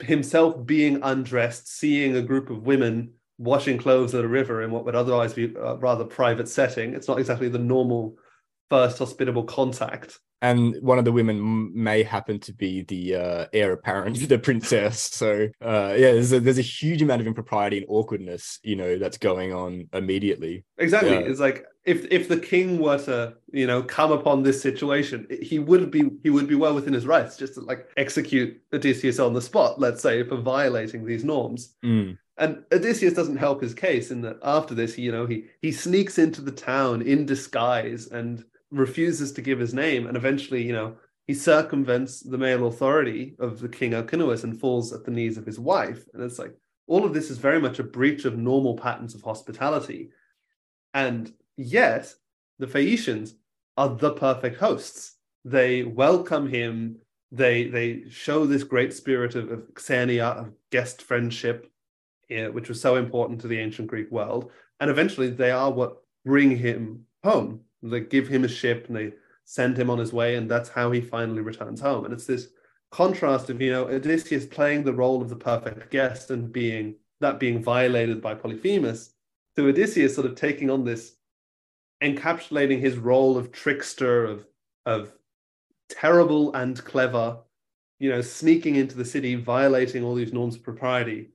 [0.00, 4.84] himself being undressed, seeing a group of women washing clothes at a river in what
[4.84, 6.94] would otherwise be a rather private setting.
[6.94, 8.16] It's not exactly the normal
[8.70, 13.72] first hospitable contact and one of the women may happen to be the uh, heir
[13.72, 15.00] apparent the princess.
[15.12, 18.98] So uh, yeah, there's a, there's a huge amount of impropriety and awkwardness, you know,
[18.98, 20.64] that's going on immediately.
[20.78, 21.12] Exactly.
[21.12, 21.20] Yeah.
[21.20, 25.58] It's like if if the king were to you know come upon this situation, he
[25.58, 29.34] would be he would be well within his rights just to like execute Odysseus on
[29.34, 29.80] the spot.
[29.80, 31.74] Let's say for violating these norms.
[31.84, 32.18] Mm.
[32.38, 36.18] And Odysseus doesn't help his case in that after this, you know, he he sneaks
[36.18, 40.96] into the town in disguise and refuses to give his name, and eventually, you know,
[41.26, 45.46] he circumvents the male authority of the king Alcinous and falls at the knees of
[45.46, 46.04] his wife.
[46.14, 46.54] And it's like
[46.86, 50.10] all of this is very much a breach of normal patterns of hospitality.
[50.94, 52.14] And yet,
[52.58, 53.34] the Phaeacians
[53.76, 55.16] are the perfect hosts.
[55.44, 56.98] They welcome him.
[57.30, 61.70] They they show this great spirit of, of xenia, of guest friendship,
[62.28, 64.50] yeah, which was so important to the ancient Greek world.
[64.80, 69.12] And eventually, they are what bring him home they give him a ship and they
[69.44, 72.04] send him on his way, and that's how he finally returns home.
[72.04, 72.48] And it's this
[72.90, 77.40] contrast of you know Odysseus playing the role of the perfect guest and being that
[77.40, 79.14] being violated by Polyphemus,
[79.56, 81.16] to Odysseus sort of taking on this
[82.02, 84.46] encapsulating his role of trickster, of
[84.84, 85.12] of
[85.88, 87.38] terrible and clever,
[87.98, 91.30] you know, sneaking into the city, violating all these norms of propriety,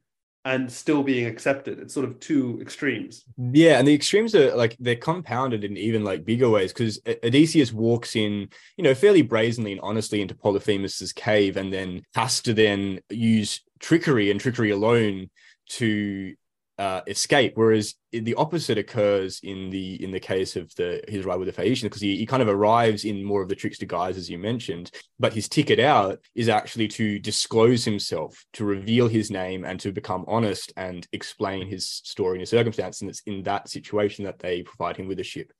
[0.45, 1.79] and still being accepted.
[1.79, 3.23] It's sort of two extremes.
[3.37, 7.71] Yeah, and the extremes are like they're compounded in even like bigger ways because Odysseus
[7.73, 12.53] walks in, you know, fairly brazenly and honestly into Polyphemus's cave, and then has to
[12.53, 15.29] then use trickery and trickery alone
[15.69, 16.33] to
[16.77, 17.53] uh, escape.
[17.55, 21.53] Whereas the opposite occurs in the in the case of the his ride with the
[21.53, 24.37] Phaeacians, because he, he kind of arrives in more of the trickster guise, as you
[24.37, 24.91] mentioned.
[25.19, 29.91] But his ticket out is actually to disclose himself, to reveal his name, and to
[29.91, 33.01] become honest and explain his story and his circumstance.
[33.01, 35.51] And it's in that situation that they provide him with a ship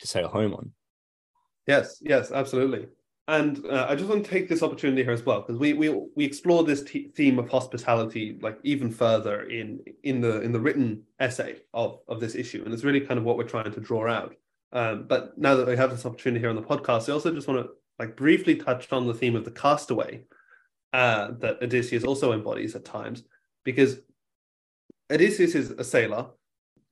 [0.00, 0.72] to sail home on.
[1.66, 2.88] Yes, yes, absolutely.
[3.26, 5.88] And uh, I just want to take this opportunity here as well because we we
[6.14, 10.60] we explore this t- theme of hospitality like even further in in the in the
[10.60, 13.80] written essay of of this issue, and it's really kind of what we're trying to
[13.80, 14.34] draw out.
[14.72, 17.48] Um, but now that we have this opportunity here on the podcast, I also just
[17.48, 20.24] want to like briefly touch on the theme of the castaway
[20.92, 23.22] uh, that Odysseus also embodies at times,
[23.64, 24.00] because
[25.10, 26.26] Odysseus is a sailor.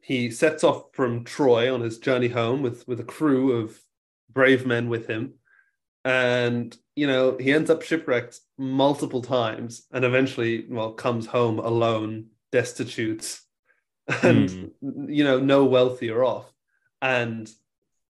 [0.00, 3.78] He sets off from Troy on his journey home with with a crew of
[4.32, 5.34] brave men with him
[6.04, 12.26] and you know he ends up shipwrecked multiple times and eventually well comes home alone
[12.50, 13.40] destitute
[14.22, 14.70] and mm.
[15.08, 16.52] you know no wealthier off.
[17.00, 17.50] And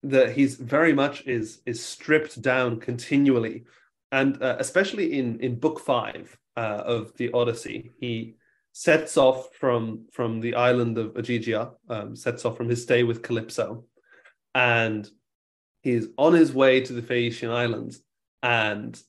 [0.03, 3.65] that he's very much is is stripped down continually.
[4.11, 8.35] And uh, especially in in book five uh, of the odyssey he
[8.73, 13.23] sets off from from the island of Ogygia, um, sets off from his stay with
[13.23, 13.85] calypso.
[14.55, 15.09] And
[15.83, 18.03] He's on his way to the Phaeacian Islands,
[18.43, 19.01] and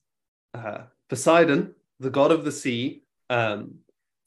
[0.54, 3.76] uh, Poseidon, the god of the sea, um,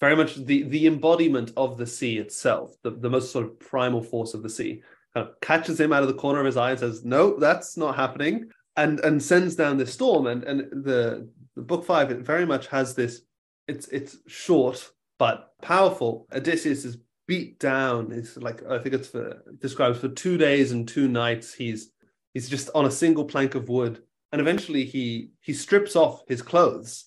[0.00, 4.02] very much the, the embodiment of the sea itself, the, the most sort of primal
[4.02, 4.82] force of the sea,
[5.14, 7.76] kind of catches him out of the corner of his eye and says, No, that's
[7.76, 10.26] not happening, and and sends down this storm.
[10.26, 13.22] And and the, the book five, it very much has this,
[13.66, 16.26] it's it's short but powerful.
[16.32, 18.12] Odysseus is beat down.
[18.12, 21.54] It's like I think it's for describes for two days and two nights.
[21.54, 21.92] He's
[22.36, 26.42] he's just on a single plank of wood and eventually he he strips off his
[26.42, 27.06] clothes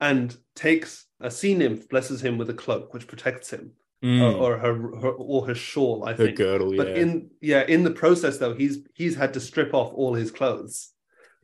[0.00, 3.72] and takes a sea nymph blesses him with a cloak which protects him
[4.04, 4.22] mm.
[4.22, 6.18] or, or, her, her or her shawl i think.
[6.18, 6.94] her think girdle but yeah.
[6.94, 10.92] in yeah in the process though he's he's had to strip off all his clothes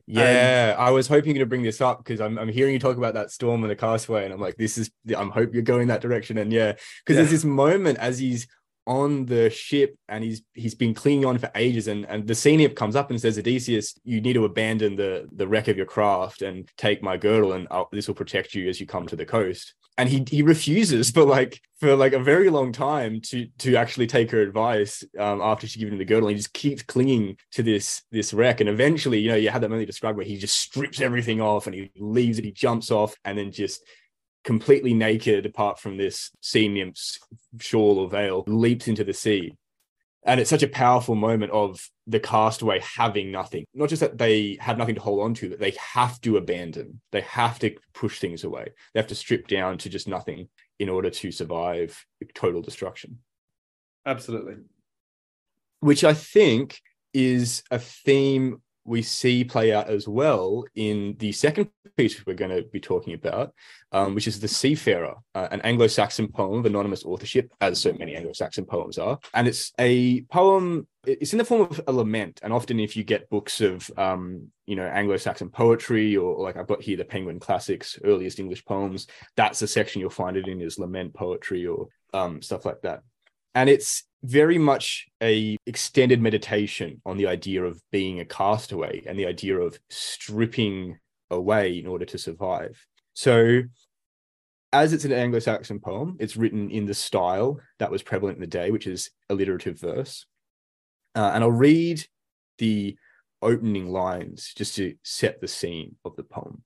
[0.07, 2.97] yeah, and, I was hoping to bring this up because I'm, I'm hearing you talk
[2.97, 5.87] about that storm and the castaway, and I'm like, this is I'm hope you're going
[5.87, 6.37] that direction.
[6.37, 7.15] And yeah, because yeah.
[7.15, 8.45] there's this moment as he's
[8.87, 11.87] on the ship and he's he's been clinging on for ages.
[11.87, 15.47] And and the nymph comes up and says odysseus you need to abandon the the
[15.47, 18.79] wreck of your craft and take my girdle and I'll, this will protect you as
[18.79, 19.73] you come to the coast.
[19.97, 24.07] And he he refuses for like for like a very long time to to actually
[24.07, 26.29] take her advice um, after she given him the girdle.
[26.29, 29.69] He just keeps clinging to this this wreck, and eventually, you know, you had that
[29.69, 33.15] moment described where he just strips everything off and he leaves it, he jumps off,
[33.23, 33.81] and then just
[34.45, 37.19] completely naked apart from this sea nymph's
[37.59, 39.57] shawl or veil leaps into the sea.
[40.23, 43.65] And it's such a powerful moment of the castaway having nothing.
[43.73, 47.01] Not just that they have nothing to hold on to but they have to abandon.
[47.11, 48.69] They have to push things away.
[48.93, 50.47] They have to strip down to just nothing
[50.79, 53.19] in order to survive total destruction.
[54.05, 54.55] Absolutely.
[55.79, 56.81] Which i think
[57.13, 62.55] is a theme we see play out as well in the second piece we're going
[62.55, 63.53] to be talking about,
[63.91, 67.93] um, which is The Seafarer, uh, an Anglo Saxon poem of anonymous authorship, as so
[67.93, 69.17] many Anglo Saxon poems are.
[69.33, 72.41] And it's a poem, it's in the form of a lament.
[72.43, 76.57] And often, if you get books of, um, you know, Anglo Saxon poetry, or, like
[76.57, 80.47] I've got here the Penguin Classics, earliest English poems, that's the section you'll find it
[80.47, 83.01] in is lament poetry or um, stuff like that.
[83.55, 89.19] And it's very much a extended meditation on the idea of being a castaway and
[89.19, 90.97] the idea of stripping
[91.29, 92.85] away in order to survive.
[93.13, 93.61] So
[94.73, 98.47] as it's an Anglo-Saxon poem, it's written in the style that was prevalent in the
[98.47, 100.25] day, which is alliterative verse.
[101.15, 102.05] Uh, and I'll read
[102.57, 102.97] the
[103.41, 106.63] opening lines just to set the scene of the poem.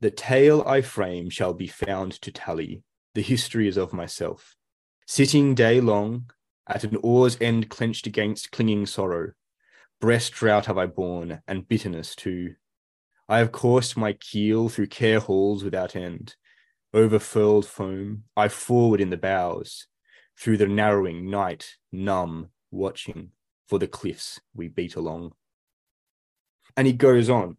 [0.00, 2.82] The tale I frame shall be found to tally.
[3.14, 4.54] The history is of myself.
[5.06, 6.30] Sitting day long,
[6.68, 9.32] at an oar's end clenched against clinging sorrow.
[10.00, 12.54] Breast drought have I borne, and bitterness too.
[13.28, 16.36] I have coursed my keel through care halls without end.
[16.92, 19.86] Over furled foam, I forward in the bows,
[20.38, 23.30] through the narrowing night, numb, watching
[23.68, 25.32] for the cliffs we beat along.
[26.76, 27.56] And he goes on.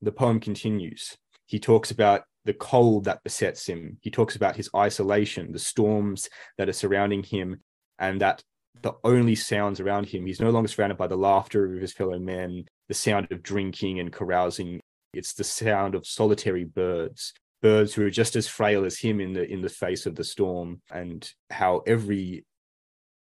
[0.00, 1.16] The poem continues.
[1.46, 3.98] He talks about the cold that besets him.
[4.00, 6.28] He talks about his isolation, the storms
[6.58, 7.60] that are surrounding him,
[7.98, 8.42] and that
[8.82, 10.26] the only sounds around him.
[10.26, 14.00] He's no longer surrounded by the laughter of his fellow men, the sound of drinking
[14.00, 14.80] and carousing.
[15.12, 19.32] It's the sound of solitary birds, birds who are just as frail as him in
[19.32, 22.44] the in the face of the storm, and how every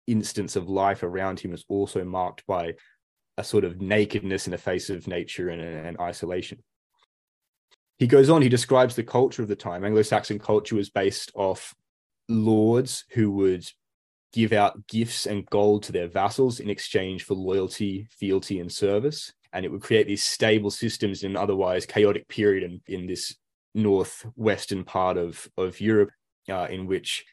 [0.06, 2.74] instance of life around him is also marked by
[3.36, 6.58] a sort of nakedness in the face of nature and, and isolation.
[7.98, 9.84] He goes on, he describes the culture of the time.
[9.84, 11.74] Anglo Saxon culture was based off
[12.28, 13.64] lords who would
[14.32, 19.32] give out gifts and gold to their vassals in exchange for loyalty, fealty, and service.
[19.52, 23.34] And it would create these stable systems in an otherwise chaotic period in, in this
[23.74, 26.10] northwestern part of, of Europe,
[26.50, 27.24] uh, in which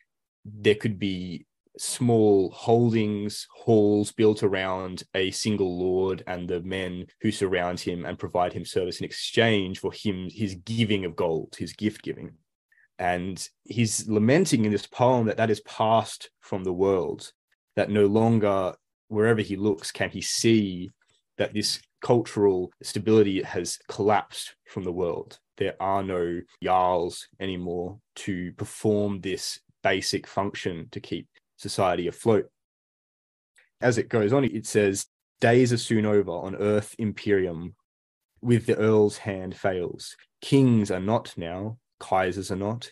[0.46, 1.46] there could be
[1.78, 8.18] small holdings, halls built around a single lord and the men who surround him and
[8.18, 12.32] provide him service in exchange for him his giving of gold, his gift giving
[13.00, 17.32] and he's lamenting in this poem that that is passed from the world
[17.76, 18.74] that no longer
[19.10, 20.90] wherever he looks can he see
[21.38, 25.40] that this cultural stability has collapsed from the world.
[25.58, 31.28] There are no jarls anymore to perform this basic function to keep
[31.58, 32.50] society afloat.
[33.82, 35.08] As it goes on it says
[35.42, 37.76] days are soon over on earth imperium.
[38.42, 42.90] With the earl's hand fails kings are not now Kaisers are not.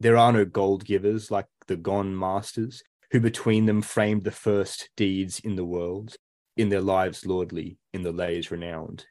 [0.00, 4.90] There are no gold givers like the gone masters, who between them framed the first
[4.96, 6.16] deeds in the world,
[6.56, 9.06] in their lives lordly, in the lays renowned.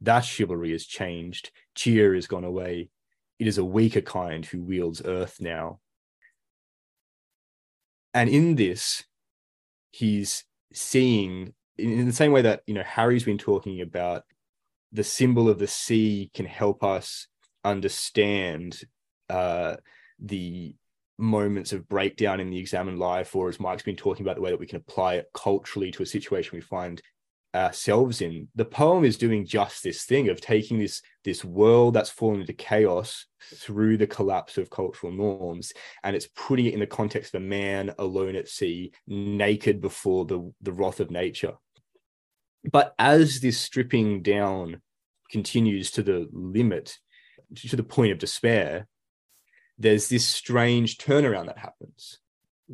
[0.00, 2.90] That chivalry is changed, cheer is gone away.
[3.38, 5.80] It is a weaker kind who wields earth now.
[8.12, 9.02] And in this,
[9.90, 14.22] he's seeing, in the same way that, you know, Harry's been talking about,
[14.92, 17.26] the symbol of the sea can help us
[17.64, 18.80] understand
[19.30, 19.76] uh,
[20.18, 20.76] the
[21.18, 24.50] moments of breakdown in the examined life, or as Mike's been talking about, the way
[24.50, 27.00] that we can apply it culturally to a situation we find
[27.54, 28.48] ourselves in.
[28.56, 32.52] The poem is doing just this thing of taking this this world that's fallen into
[32.52, 35.72] chaos through the collapse of cultural norms,
[36.02, 40.24] and it's putting it in the context of a man alone at sea, naked before
[40.24, 41.54] the the wrath of nature.
[42.70, 44.80] But as this stripping down
[45.30, 46.98] continues to the limit,
[47.56, 48.86] to the point of despair,
[49.78, 52.18] there's this strange turnaround that happens.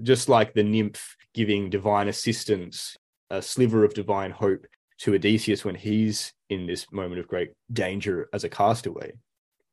[0.02, 2.96] Just like the nymph giving divine assistance,
[3.30, 4.66] a sliver of divine hope
[4.98, 9.12] to Odysseus when he's in this moment of great danger as a castaway.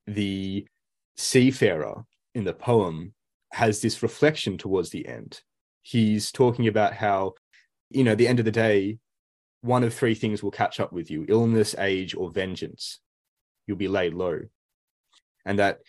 [0.06, 0.66] The
[1.18, 3.14] seafarer in the poem
[3.52, 5.42] has this reflection towards the end.
[5.82, 7.34] He's talking about how,
[7.90, 9.00] you know, the end of the day,
[9.62, 13.00] one of three things will catch up with you illness, age, or vengeance.
[13.66, 14.42] You'll be laid low
[15.48, 15.80] and that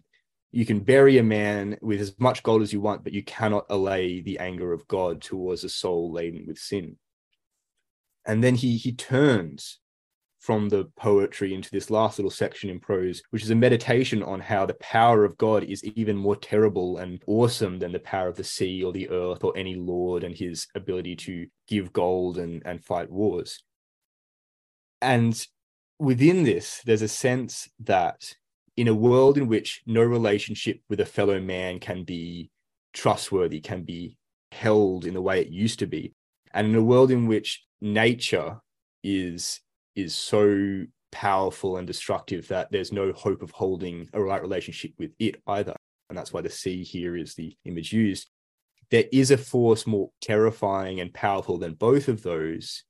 [0.50, 3.66] you can bury a man with as much gold as you want, but you cannot
[3.68, 6.96] allay the anger of God towards a soul laden with sin.
[8.24, 9.80] And then he he turns
[10.38, 14.40] from the poetry into this last little section in prose, which is a meditation on
[14.40, 18.36] how the power of God is even more terrible and awesome than the power of
[18.36, 22.62] the sea or the earth or any lord and his ability to give gold and,
[22.64, 23.64] and fight wars.
[25.02, 25.44] And
[25.98, 28.34] within this, there's a sense that
[28.78, 32.48] in a world in which no relationship with a fellow man can be
[32.94, 34.16] trustworthy, can be
[34.52, 36.14] held in the way it used to be,
[36.54, 38.56] and in a world in which nature
[39.02, 39.60] is
[39.96, 45.10] is so powerful and destructive that there's no hope of holding a right relationship with
[45.18, 45.74] it either.
[46.08, 48.30] And that's why the sea here is the image used.
[48.92, 52.84] There is a force more terrifying and powerful than both of those,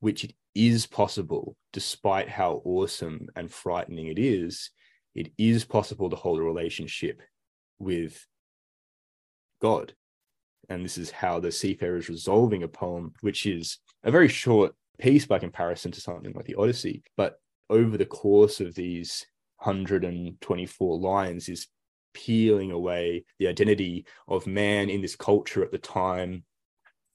[0.00, 4.70] which it is possible, despite how awesome and frightening it is,
[5.16, 7.22] it is possible to hold a relationship
[7.78, 8.24] with
[9.60, 9.94] God.
[10.68, 14.74] And this is how the seafarer is resolving a poem, which is a very short
[14.98, 17.02] piece by comparison to something like the Odyssey.
[17.16, 17.40] But
[17.70, 19.24] over the course of these
[19.58, 21.66] 124 lines, is
[22.12, 26.44] peeling away the identity of man in this culture at the time,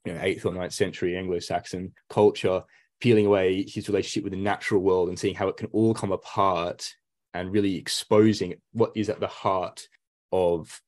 [0.06, 2.64] you know, 8th or 9th century Anglo Saxon culture,
[3.00, 6.12] peeling away his relationship with the natural world and seeing how it can all come
[6.12, 6.92] apart
[7.34, 9.88] and really exposing what is at the heart
[10.32, 10.82] of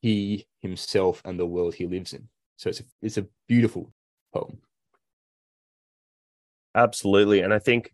[0.00, 2.28] he himself and the world he lives in.
[2.56, 3.92] So it's a, it's a beautiful
[4.32, 4.58] poem.
[6.74, 7.40] Absolutely.
[7.40, 7.92] And I think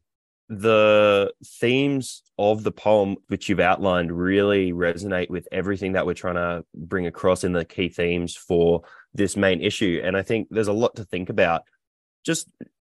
[0.49, 6.35] the themes of the poem, which you've outlined, really resonate with everything that we're trying
[6.35, 8.83] to bring across in the key themes for
[9.15, 10.01] this main issue.
[10.05, 11.63] And I think there's a lot to think about
[12.25, 12.49] just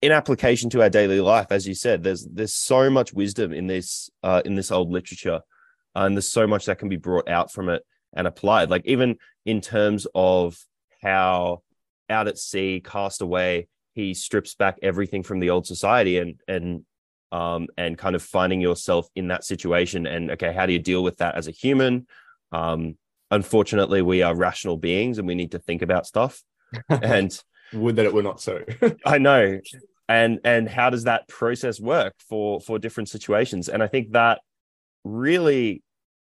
[0.02, 3.68] in application to our daily life, as you said, there's there's so much wisdom in
[3.68, 5.42] this uh, in this old literature,
[5.96, 7.84] uh, and there's so much that can be brought out from it
[8.14, 8.70] and applied.
[8.70, 10.58] Like even in terms of
[11.02, 11.64] how
[12.10, 16.86] out at sea, cast away, he strips back everything from the old society and and
[17.32, 21.04] um, and kind of finding yourself in that situation and okay, how do you deal
[21.04, 22.08] with that as a human?
[22.52, 22.98] Um,
[23.30, 26.42] unfortunately, we are rational beings and we need to think about stuff.
[26.90, 27.40] and
[27.74, 28.64] would that it were not so.
[29.06, 29.60] I know.
[30.10, 33.70] And and how does that process work for for different situations?
[33.70, 34.42] And I think that
[35.06, 35.84] really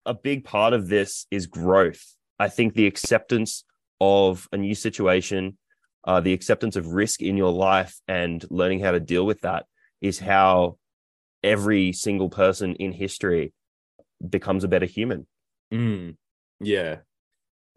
[0.04, 2.02] a big part of this is growth.
[2.38, 3.64] I think the acceptance
[4.00, 5.56] of a new situation,
[6.04, 9.64] uh, the acceptance of risk in your life, and learning how to deal with that
[10.02, 10.76] is how
[11.42, 13.52] every single person in history
[14.26, 15.26] becomes a better human.
[15.72, 16.16] Mm,
[16.60, 16.96] yeah.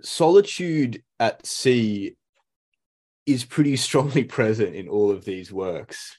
[0.01, 2.15] Solitude at sea
[3.25, 6.17] is pretty strongly present in all of these works.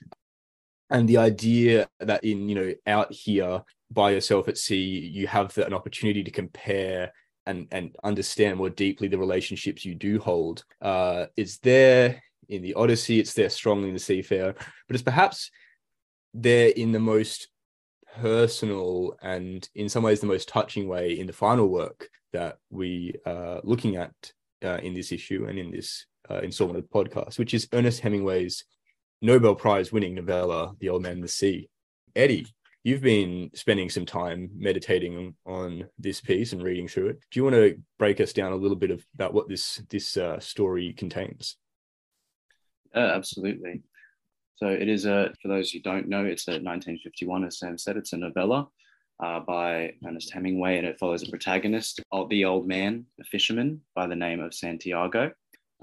[0.90, 5.52] And the idea that in, you know, out here by yourself at sea, you have
[5.55, 7.12] the, an opportunity to compare
[7.46, 12.74] and, and understand more deeply the relationships you do hold uh, is there in the
[12.74, 15.50] Odyssey, it's there strongly in the Seafarer, but it's perhaps
[16.32, 17.48] there in the most
[18.16, 23.14] personal and in some ways the most touching way in the final work that we
[23.26, 24.12] are looking at
[24.64, 28.00] uh, in this issue and in this uh, installment of the podcast, which is Ernest
[28.00, 28.64] Hemingway's
[29.22, 31.68] Nobel Prize winning novella, The Old Man and the Sea.
[32.14, 32.46] Eddie,
[32.84, 37.20] you've been spending some time meditating on this piece and reading through it.
[37.30, 40.16] Do you want to break us down a little bit of, about what this this
[40.16, 41.56] uh, story contains?
[42.94, 43.82] Uh, absolutely.
[44.56, 47.96] So it is a, for those who don't know, it's a 1951, as Sam said,
[47.96, 48.68] it's a novella
[49.22, 54.06] uh, by Ernest Hemingway, and it follows a protagonist, the old man, a fisherman by
[54.06, 55.32] the name of Santiago,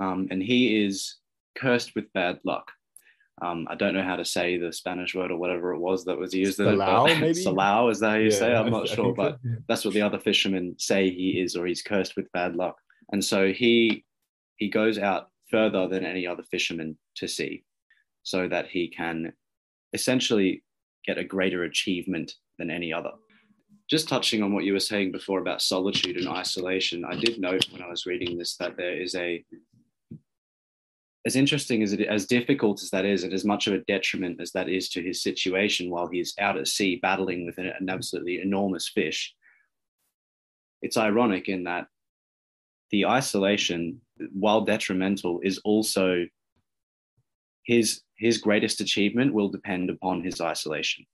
[0.02, 1.18] um, and he is
[1.58, 2.72] cursed with bad luck.
[3.42, 6.18] Um, I don't know how to say the Spanish word or whatever it was that
[6.18, 6.60] was used.
[6.60, 7.44] Salao, maybe?
[7.44, 8.52] Salao, is that how you Yeah, say?
[8.52, 8.56] it?
[8.56, 9.24] I'm not I sure, think so.
[9.24, 12.78] but that's what the other fishermen say he is, or he's cursed with bad luck.
[13.12, 14.04] And so he
[14.58, 17.64] he goes out further than any other fisherman to sea,
[18.24, 19.34] so that he can
[19.94, 20.64] essentially
[21.06, 23.12] get a greater achievement than any other.
[23.90, 27.66] Just touching on what you were saying before about solitude and isolation, I did note
[27.72, 29.44] when I was reading this that there is a
[31.26, 34.42] as interesting as it as difficult as that is, and as much of a detriment
[34.42, 37.74] as that is to his situation while he's out at sea battling with an, an
[37.74, 37.90] mm-hmm.
[37.90, 39.34] absolutely enormous fish,
[40.82, 41.88] it's ironic in that
[42.90, 44.02] the isolation,
[44.34, 46.26] while detrimental, is also
[47.64, 51.06] his his greatest achievement will depend upon his isolation.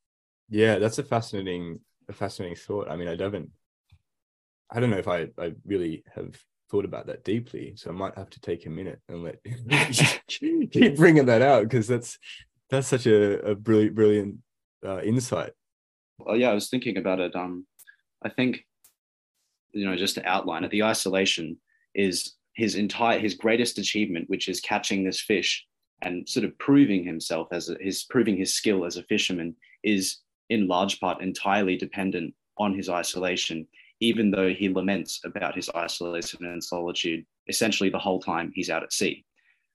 [0.50, 1.80] Yeah, that's a fascinating,
[2.10, 2.90] a fascinating thought.
[2.90, 3.50] I mean, I haven't,
[4.72, 6.38] I don't know if I, I really have
[6.70, 7.74] thought about that deeply.
[7.76, 9.40] So I might have to take a minute and let
[10.28, 12.18] keep bringing that out because that's
[12.70, 14.36] that's such a, a brilliant, brilliant
[14.86, 15.52] uh, insight.
[16.20, 17.36] Well, yeah, I was thinking about it.
[17.36, 17.66] Um,
[18.24, 18.66] I think,
[19.72, 21.58] you know, just to outline it, the isolation
[21.94, 25.66] is his entire his greatest achievement, which is catching this fish
[26.02, 30.18] and sort of proving himself as a, his proving his skill as a fisherman is
[30.50, 33.68] in large part entirely dependent on his isolation.
[34.00, 38.84] Even though he laments about his isolation and solitude essentially the whole time he's out
[38.84, 39.26] at sea,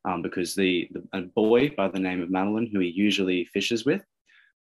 [0.05, 3.85] um, because the, the a boy by the name of Manolin, who he usually fishes
[3.85, 4.03] with,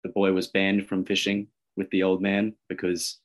[0.04, 3.18] the boy was banned from fishing with the old man because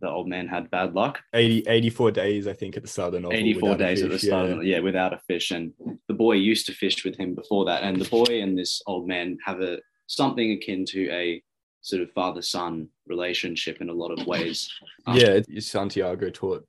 [0.00, 1.20] the old man had bad luck.
[1.32, 3.36] 80, 84 days, I think, at the start of the novel.
[3.36, 4.54] 84 without a days at the fish, start, yeah.
[4.56, 5.50] of, yeah, without a fish.
[5.50, 5.72] And
[6.08, 7.82] the boy used to fish with him before that.
[7.82, 11.42] And the boy and this old man have a something akin to a
[11.86, 14.68] sort of father son relationship in a lot of ways.
[15.06, 16.66] Um, yeah, Santiago taught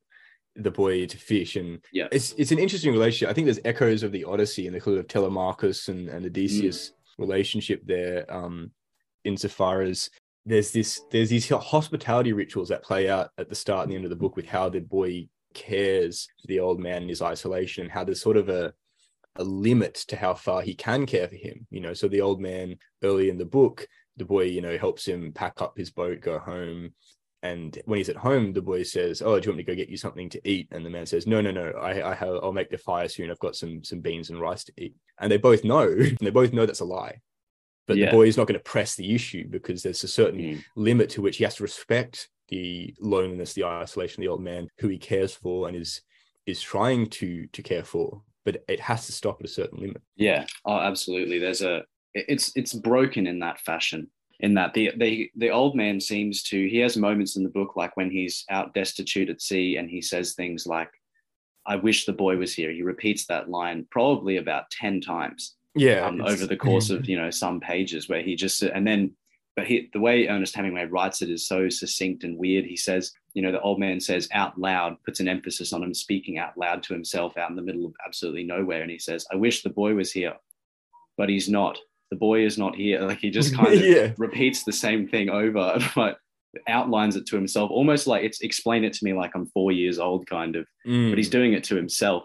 [0.55, 2.07] the boy to fish, and Yeah.
[2.11, 3.30] it's it's an interesting relationship.
[3.30, 6.91] I think there's echoes of the Odyssey and the kind of Telemachus and, and Odysseus
[7.18, 8.70] relationship there, um,
[9.24, 10.11] insofar as
[10.45, 14.05] there's this there's these hospitality rituals that play out at the start and the end
[14.05, 17.82] of the book with how the boy cares for the old man in his isolation
[17.84, 18.72] and how there's sort of a
[19.38, 21.65] a limit to how far he can care for him.
[21.72, 23.88] You know, so the old man early in the book,
[24.18, 26.93] the boy, you know, helps him pack up his boat, go home.
[27.43, 29.76] And when he's at home, the boy says, "Oh, do you want me to go
[29.76, 31.70] get you something to eat?" And the man says, "No, no, no.
[31.80, 32.36] I, I have.
[32.41, 33.30] I'll make the fire soon.
[33.30, 35.95] I've got some some beans and rice to eat." And they both know.
[36.20, 37.22] they both know that's a lie.
[37.88, 38.07] But Yeah.
[38.07, 40.63] the boy is not going to press the issue because there's a certain Mm.
[40.76, 44.68] limit to which he has to respect the loneliness, the isolation of the old man
[44.80, 46.01] who he cares for and is
[46.47, 48.24] is trying to to care for.
[48.45, 50.01] But it has to stop at a certain limit.
[50.15, 50.47] Yeah.
[50.65, 51.38] Oh, absolutely.
[51.38, 51.84] There's a
[52.14, 54.10] it's it's broken in that fashion.
[54.39, 57.76] In that the the the old man seems to he has moments in the book
[57.76, 60.91] like when he's out destitute at sea and he says things like,
[61.66, 66.05] "I wish the boy was here." He repeats that line probably about ten times Yeah,
[66.05, 69.16] um, over the course of you know some pages where he just and then
[69.58, 72.64] but he, the way Ernest Hemingway writes it is so succinct and weird.
[72.64, 75.95] He says, you know, the old man says out loud, puts an emphasis on him
[75.95, 78.84] speaking out loud to himself out in the middle of absolutely nowhere.
[78.84, 80.36] And he says, I wish the boy was here,
[81.18, 81.80] but he's not.
[82.10, 83.01] The boy is not here.
[83.01, 84.14] Like he just kind of yeah.
[84.18, 86.18] repeats the same thing over, but
[86.68, 89.99] outlines it to himself, almost like it's explain it to me like I'm four years
[89.99, 90.68] old, kind of.
[90.86, 91.12] Mm.
[91.12, 92.24] But he's doing it to himself.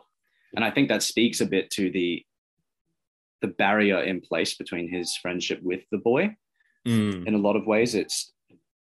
[0.54, 2.24] And I think that speaks a bit to the
[3.40, 6.36] the barrier in place between his friendship with the boy.
[6.86, 7.26] Mm.
[7.26, 8.32] In a lot of ways, it's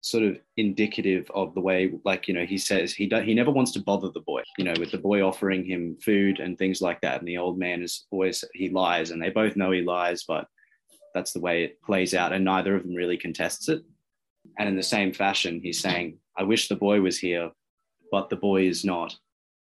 [0.00, 3.50] sort of indicative of the way, like you know, he says he do, he never
[3.50, 4.42] wants to bother the boy.
[4.58, 7.58] You know, with the boy offering him food and things like that, and the old
[7.58, 10.46] man is always he lies, and they both know he lies, but
[11.14, 13.82] that's the way it plays out, and neither of them really contests it.
[14.58, 17.50] And in the same fashion, he's saying, "I wish the boy was here,
[18.10, 19.16] but the boy is not."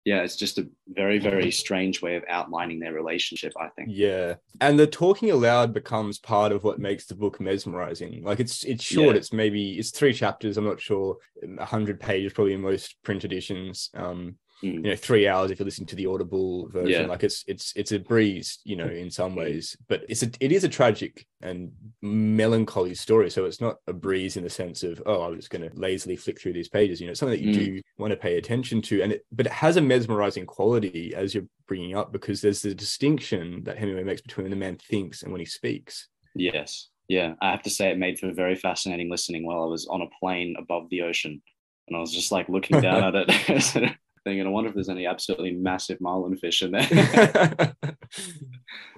[0.05, 3.53] Yeah, it's just a very, very strange way of outlining their relationship.
[3.61, 3.91] I think.
[3.93, 4.37] Yeah.
[4.61, 8.23] And the talking aloud becomes part of what makes the book mesmerizing.
[8.25, 9.15] Like it's it's short.
[9.15, 9.19] Yeah.
[9.19, 10.57] It's maybe it's three chapters.
[10.57, 11.19] I'm not sure.
[11.61, 13.91] Hundred pages probably in most print editions.
[13.95, 14.75] Um, Mm.
[14.75, 17.03] you know, three hours if you're listening to the audible version.
[17.03, 17.07] Yeah.
[17.07, 19.77] Like it's it's it's a breeze, you know, in some ways.
[19.89, 21.71] But it's a it is a tragic and
[22.03, 23.31] melancholy story.
[23.31, 26.17] So it's not a breeze in the sense of, oh, I was just gonna lazily
[26.17, 27.01] flick through these pages.
[27.01, 27.65] You know, it's something that you Mm.
[27.77, 29.03] do want to pay attention to.
[29.03, 32.75] And it but it has a mesmerizing quality as you're bringing up because there's the
[32.75, 36.09] distinction that Hemingway makes between when the man thinks and when he speaks.
[36.35, 36.89] Yes.
[37.09, 37.35] Yeah.
[37.41, 40.09] I have to say it made for very fascinating listening while I was on a
[40.21, 41.43] plane above the ocean.
[41.87, 43.93] And I was just like looking down at it.
[44.25, 46.87] Thinking, I wonder if there's any absolutely massive marlin fish in there.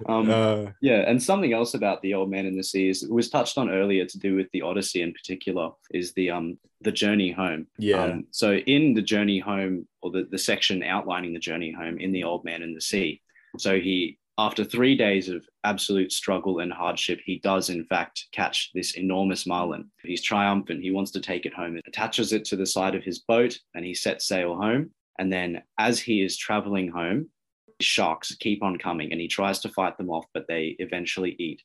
[0.07, 3.11] um, Uh, yeah, and something else about the old man in the sea is it
[3.11, 6.91] was touched on earlier to do with the Odyssey in particular is the um the
[6.91, 7.67] journey home.
[7.77, 8.03] yeah.
[8.03, 12.11] Um, so in the journey home, or the, the section outlining the journey home in
[12.11, 13.21] the old man in the sea,
[13.57, 18.71] so he after three days of absolute struggle and hardship, he does in fact catch
[18.73, 19.91] this enormous marlin.
[20.03, 20.81] He's triumphant.
[20.81, 21.79] He wants to take it home.
[21.85, 24.91] attaches it to the side of his boat, and he sets sail home.
[25.21, 27.29] And then, as he is traveling home,
[27.79, 31.61] sharks keep on coming, and he tries to fight them off, but they eventually eat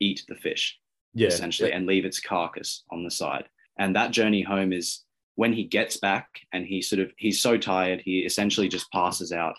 [0.00, 0.78] eat the fish
[1.14, 1.28] yeah.
[1.28, 3.46] essentially and leave its carcass on the side.
[3.78, 5.04] And that journey home is
[5.36, 9.30] when he gets back and he sort of he's so tired he essentially just passes
[9.30, 9.54] out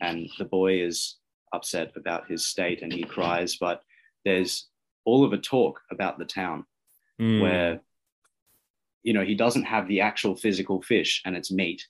[0.00, 1.16] and the boy is
[1.52, 3.80] upset about his state and he cries but
[4.24, 4.68] there's
[5.04, 6.64] all of a talk about the town
[7.20, 7.40] Mm.
[7.40, 7.80] where
[9.02, 11.82] you know he doesn't have the actual physical fish and its meat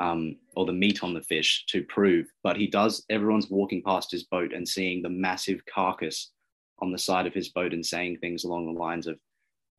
[0.00, 4.10] um, or the meat on the fish to prove but he does everyone's walking past
[4.10, 6.32] his boat and seeing the massive carcass
[6.80, 9.18] on the side of his boat and saying things along the lines of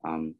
[0.04, 0.34] um,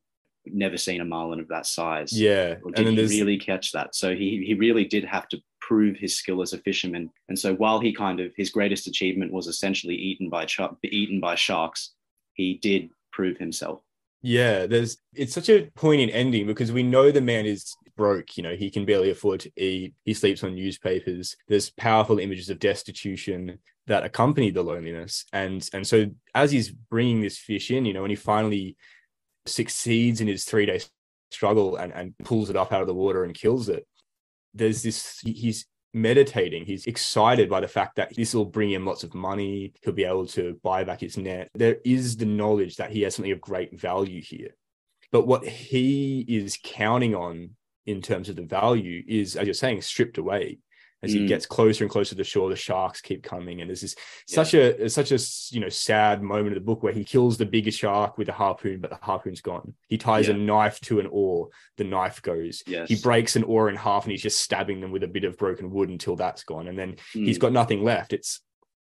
[0.47, 2.12] never seen a marlin of that size.
[2.12, 2.57] Yeah.
[2.62, 3.95] or did then he there's really catch that?
[3.95, 7.11] So he, he really did have to prove his skill as a fisherman.
[7.29, 11.20] And so while he kind of his greatest achievement was essentially eaten by ch- eaten
[11.20, 11.93] by sharks
[12.35, 13.81] he did prove himself
[14.23, 18.43] Yeah, there's it's such a poignant ending because we know the man is broke, you
[18.43, 21.37] know, he can barely afford to eat, he sleeps on newspapers.
[21.49, 25.25] There's powerful images of destitution that accompany the loneliness.
[25.33, 28.77] And and so as he's bringing this fish in, you know, when he finally
[29.47, 30.81] succeeds in his 3-day
[31.31, 33.87] struggle and and pulls it up out of the water and kills it,
[34.55, 36.64] there's this he's meditating.
[36.66, 39.72] He's excited by the fact that this will bring him lots of money.
[39.82, 41.49] He'll be able to buy back his net.
[41.55, 44.55] There is the knowledge that he has something of great value here.
[45.11, 47.51] But what he is counting on
[47.86, 50.59] in terms of the value is, as you're saying, stripped away.
[51.03, 51.28] As he Mm.
[51.28, 53.94] gets closer and closer to the shore, the sharks keep coming, and there's this
[54.26, 55.18] such a such a
[55.55, 58.32] you know sad moment of the book where he kills the biggest shark with a
[58.32, 59.74] harpoon, but the harpoon's gone.
[59.88, 62.62] He ties a knife to an oar, the knife goes.
[62.66, 65.24] yes He breaks an oar in half, and he's just stabbing them with a bit
[65.24, 68.12] of broken wood until that's gone, and then he's got nothing left.
[68.14, 68.40] It's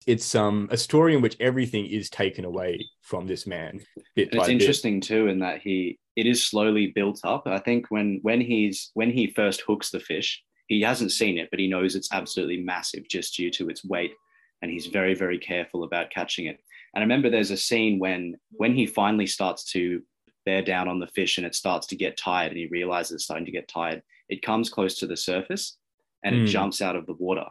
[0.05, 3.81] it's um a story in which everything is taken away from this man
[4.15, 4.49] bit it's bit.
[4.49, 8.91] interesting too in that he it is slowly built up i think when when he's
[8.93, 12.57] when he first hooks the fish he hasn't seen it but he knows it's absolutely
[12.57, 14.13] massive just due to its weight
[14.61, 16.59] and he's very very careful about catching it.
[16.93, 20.01] And i remember there's a scene when when he finally starts to
[20.45, 23.23] bear down on the fish and it starts to get tired and he realizes it's
[23.25, 25.77] starting to get tired it comes close to the surface
[26.23, 26.47] and it Mm.
[26.47, 27.45] jumps out of the water.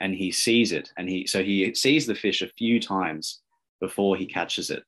[0.00, 3.42] And he sees it and he so he sees the fish a few times
[3.80, 4.82] before he catches it.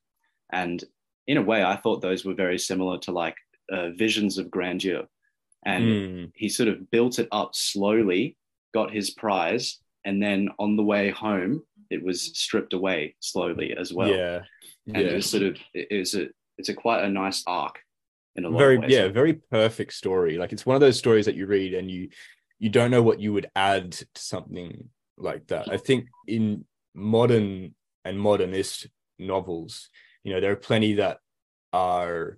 [0.51, 0.83] And
[1.27, 3.37] in a way i thought those were very similar to like
[3.71, 5.07] uh, visions of grandeur
[5.65, 8.37] and Mm, he sort of built it up slowly
[8.73, 13.93] got his prize and then on the way home it was stripped away slowly as
[13.93, 14.09] well.
[14.09, 14.41] Yeah,
[14.87, 15.13] and it yeah.
[15.13, 17.79] was sort of it is a it's a quite a nice arc
[18.35, 18.91] in a lot very of ways.
[18.91, 20.37] yeah very perfect story.
[20.37, 22.09] Like it's one of those stories that you read and you
[22.59, 25.71] you don't know what you would add to something like that.
[25.71, 28.87] I think in modern and modernist
[29.19, 29.89] novels
[30.23, 31.19] you know there are plenty that
[31.71, 32.37] are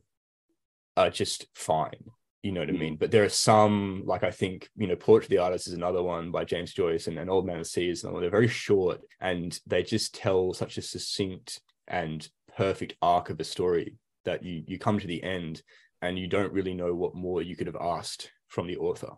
[0.97, 2.11] are just fine
[2.45, 2.79] You know what I Mm.
[2.79, 2.95] mean?
[2.97, 6.03] But there are some, like I think, you know, Portrait of the Artist is another
[6.03, 8.21] one by James Joyce and, and Old Man of the Sea is another one.
[8.21, 13.43] They're very short and they just tell such a succinct and perfect arc of a
[13.43, 15.63] story that you you come to the end
[16.03, 19.13] and you don't really know what more you could have asked from the author.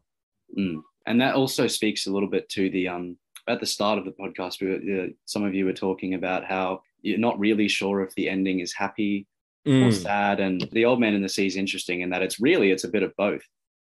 [0.57, 0.79] Mm.
[1.05, 3.17] And that also speaks a little bit to the um
[3.49, 4.61] at the start of the podcast.
[4.61, 8.15] We were, uh, some of you were talking about how you're not really sure if
[8.15, 9.27] the ending is happy
[9.67, 10.39] or Mm, sad.
[10.39, 12.89] And the old man in the sea is interesting in that it's really it's a
[12.89, 13.43] bit of both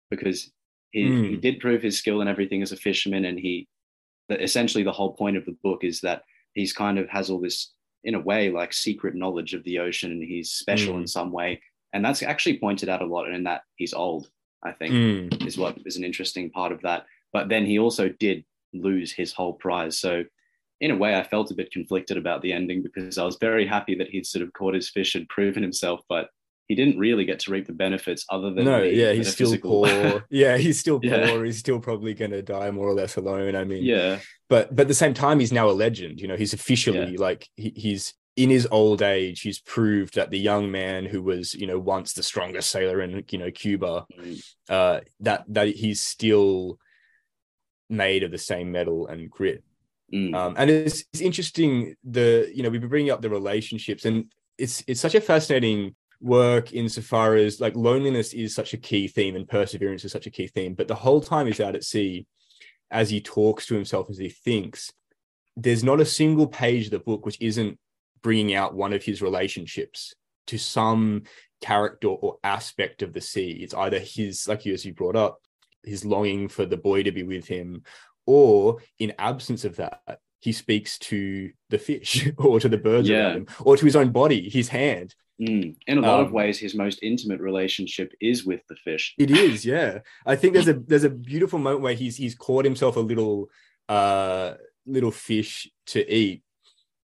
[0.10, 0.52] because
[0.92, 1.42] he, he Mm.
[1.42, 3.68] did prove his skill and everything as a fisherman, and he
[4.30, 6.24] essentially the whole point of the book is that
[6.54, 7.74] he's kind of has all this
[8.04, 11.62] in a way like secret knowledge of the ocean and he's special in some way
[11.94, 14.30] and that's actually pointed out a lot in that he's old
[14.64, 17.06] i think mm, is what is an interesting part of that.
[17.32, 19.98] But then he also did lose his whole prize.
[20.00, 20.24] So
[20.84, 23.66] in a way, I felt a bit conflicted about the ending because I was very
[23.66, 26.30] happy that he'd sort of caught his fish and proven himself, but
[26.68, 30.26] he didn't really get to reap the benefits other than no, yeah, he's still poor.
[30.30, 31.10] yeah, he's still poor.
[31.10, 31.44] Yeah.
[31.44, 33.56] He's still probably gonna die more or less alone.
[33.56, 34.20] I mean, yeah,
[34.54, 37.50] but but at the same time he's now a legend you know he's officially like
[37.56, 41.66] he, he's in his old age he's proved that the young man who was you
[41.66, 46.78] know once the strongest sailor in you know cuba Mm, uh that that he's still
[47.90, 49.64] made of the same mettle and grit
[50.14, 54.06] mm, um and it's, it's interesting the you know we've been bringing up the relationships
[54.06, 59.08] and it's it's such a fascinating work insofar as like loneliness is such a key
[59.08, 61.84] theme and perseverance is such a key theme but the whole time he's out at
[61.84, 62.26] sea
[62.92, 64.92] as he talks to himself as he thinks
[65.56, 67.78] there's not a single page of the book which isn't
[68.22, 70.14] bringing out one of his relationships
[70.48, 71.24] to some
[71.62, 73.52] character or aspect of the sea.
[73.62, 75.40] It's either his like you as you brought up
[75.84, 77.84] his longing for the boy to be with him
[78.26, 80.02] or in absence of that
[80.40, 83.18] he speaks to the fish or to the birds Yeah.
[83.28, 85.76] around him or to his own body his hand mm.
[85.88, 89.14] In a lot of Um, ways, his most intimate relationship is with the fish.
[89.18, 90.00] It is, yeah.
[90.26, 93.50] I think there's a there's a beautiful moment where he's he's caught himself a little
[93.90, 94.54] uh
[94.86, 96.44] little fish to eat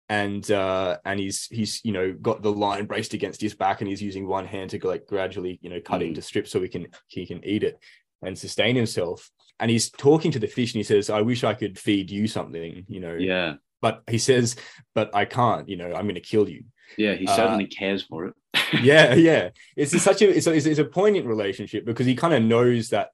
[0.10, 3.90] and uh and he's he's you know got the line braced against his back and
[3.90, 6.08] he's using one hand to like gradually you know cut Mm.
[6.10, 7.78] into strips so he can he can eat it
[8.22, 11.54] and sustain himself and he's talking to the fish and he says i wish i
[11.54, 13.16] could feed you something you know.
[13.16, 14.56] Yeah, but he says
[14.96, 16.64] but i can't you know i'm going to kill you.
[16.98, 18.34] Yeah, he Uh, certainly cares for it.
[18.82, 19.50] yeah yeah.
[19.78, 23.10] It's such a it's a, it's a- poignant relationship because he kind of knows that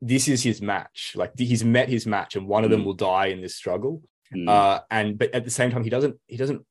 [0.00, 1.12] this is his match.
[1.14, 2.86] Like he's met his match and one of them Mm.
[2.86, 4.02] will die in this struggle.
[4.34, 6.62] Mm, uh and but at the same time he doesn't he doesn't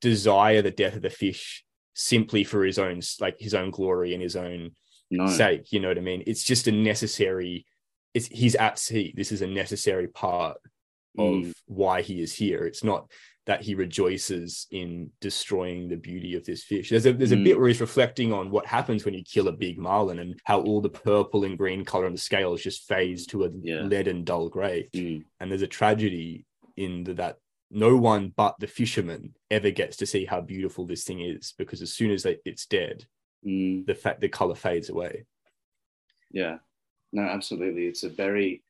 [0.00, 4.22] desire the death of the fish simply for his own like his own glory and
[4.22, 4.70] his own
[5.10, 6.22] no, sake you know what i mean?
[6.26, 7.66] It's just a necessary
[8.14, 10.56] it's he's at sea this is a necessary part
[11.18, 11.52] of Mm.
[11.66, 13.10] why he is here it's not
[13.46, 17.44] that he rejoices in destroying the beauty of this fish there's a there's a Mm.
[17.44, 20.60] bit where he's reflecting on what happens when you kill a big marlin and how
[20.60, 23.82] all the purple and green color on the scales just fades to a Yeah.
[23.82, 26.44] leaden dull gray Mm, and there's a tragedy
[26.76, 27.38] in the, that
[27.72, 31.82] no one but the fisherman ever gets to see how beautiful this thing is because
[31.82, 33.04] as soon as they, it's dead
[33.44, 33.84] mm.
[33.84, 35.24] the fact the color fades away
[36.30, 36.58] Yeah,
[37.12, 37.86] no, absolutely.
[37.86, 38.62] It's a very,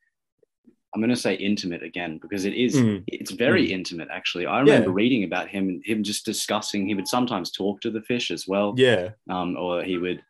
[0.94, 3.04] I'm going to say intimate again because it is, Mm.
[3.06, 3.70] it's very Mm.
[3.72, 4.46] intimate actually.
[4.46, 4.94] I remember Yeah.
[4.96, 8.46] reading about him and him just discussing, he would sometimes talk to the fish as
[8.48, 8.74] well.
[8.76, 10.24] yeah Um, or he would,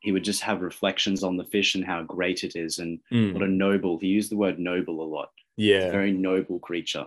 [0.00, 3.34] he would just have reflections on the fish and how great it is and Mm.
[3.34, 7.06] what a noble, he used the word noble a lot, yeah very noble creature.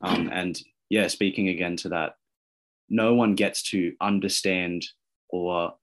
[0.00, 2.16] Um, and yeah, speaking again to that,
[2.88, 4.88] no one gets to understand
[5.28, 5.74] or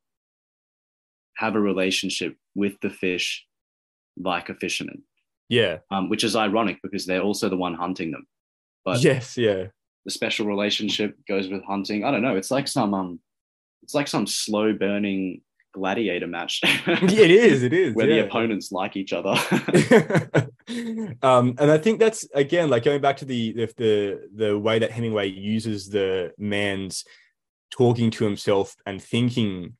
[1.35, 3.45] have a relationship with the fish
[4.19, 5.03] like a fisherman,
[5.49, 8.27] yeah um, which is ironic because they're also the one hunting them.
[8.85, 9.67] But yes yeah
[10.05, 12.05] the special relationship goes with hunting.
[12.05, 12.37] I don't know.
[12.37, 13.19] It's like some um,
[13.83, 15.41] it's like some slow burning
[15.73, 16.61] gladiator match.
[16.87, 18.21] it is it is where yeah.
[18.21, 19.31] the opponents like each other.
[21.21, 24.79] um and i think that's again like going back to the the the, the way
[24.79, 27.05] that hemingway uses the man's
[27.71, 29.77] talking to himself and thinking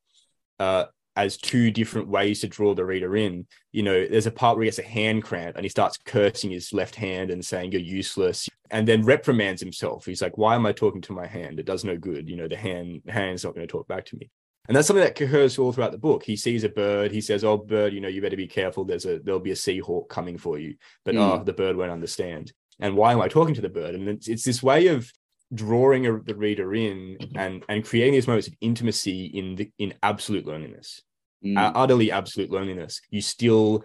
[0.60, 0.86] uh
[1.18, 4.64] as two different ways to draw the reader in you know there's a part where
[4.64, 7.82] he gets a hand cramp and he starts cursing his left hand and saying you're
[7.82, 11.66] useless and then reprimands himself he's like why am i talking to my hand it
[11.66, 14.30] does no good you know the hand hand's not going to talk back to me
[14.68, 16.24] and that's something that occurs all throughout the book.
[16.24, 17.10] He sees a bird.
[17.14, 18.84] He says, "Oh, bird, you know, you better be careful.
[18.84, 21.20] There's a there'll be a seahawk coming for you." But Mm.
[21.20, 22.52] oh, the bird won't understand.
[22.82, 23.96] And why am I talking to the bird?
[23.96, 25.10] And it's, it's this way of
[25.54, 29.94] drawing a, the reader in and and creating these moments of intimacy in the in
[30.04, 31.02] absolute loneliness,
[31.46, 33.02] Mm, uh, utterly absolute loneliness.
[33.10, 33.84] You still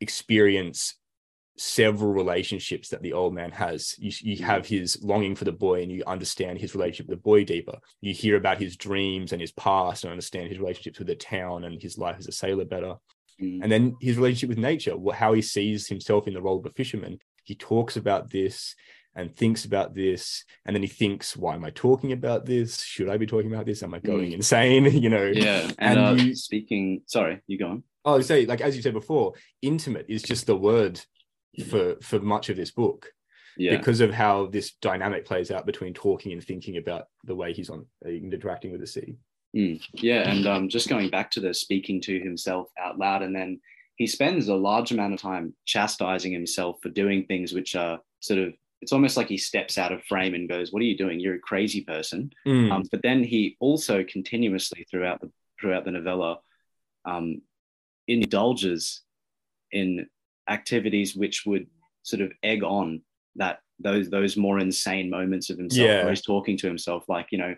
[0.00, 0.94] experience
[1.56, 3.94] several relationships that the old man has.
[3.98, 7.22] You, you have his longing for the boy and you understand his relationship with the
[7.22, 7.78] boy deeper.
[8.00, 11.64] You hear about his dreams and his past and understand his relationships with the town
[11.64, 12.94] and his life as a sailor better.
[13.40, 13.62] Mm.
[13.62, 16.70] and then his relationship with nature, how he sees himself in the role of a
[16.70, 17.20] fisherman.
[17.44, 18.74] He talks about this
[19.18, 22.82] and thinks about this, and then he thinks, "Why am I talking about this?
[22.82, 23.82] Should I be talking about this?
[23.82, 25.26] Am I going insane?" you know.
[25.26, 25.70] yeah.
[25.78, 27.82] And And, uh, you- speaking, sorry, you go on.
[28.04, 31.00] Oh, say like as you said before, intimate is just the word
[31.68, 33.10] for for much of this book
[33.58, 33.76] Yeah.
[33.76, 37.70] because of how this dynamic plays out between talking and thinking about the way he's
[37.70, 39.16] on uh, interacting with the sea.
[39.56, 43.34] Mm, yeah, and um, just going back to the speaking to himself out loud, and
[43.34, 43.60] then
[43.96, 48.38] he spends a large amount of time chastising himself for doing things which are sort
[48.40, 48.54] of.
[48.80, 51.18] It's almost like he steps out of frame and goes, "What are you doing?
[51.20, 52.70] You're a crazy person." Mm.
[52.72, 56.38] Um, but then he also continuously throughout the throughout the novella
[57.04, 57.42] um,
[58.06, 59.02] indulges
[59.72, 60.06] in
[60.48, 61.66] activities which would
[62.02, 63.02] sort of egg on
[63.36, 66.00] that those those more insane moments of himself Yeah.
[66.02, 67.54] where he's talking to himself like you know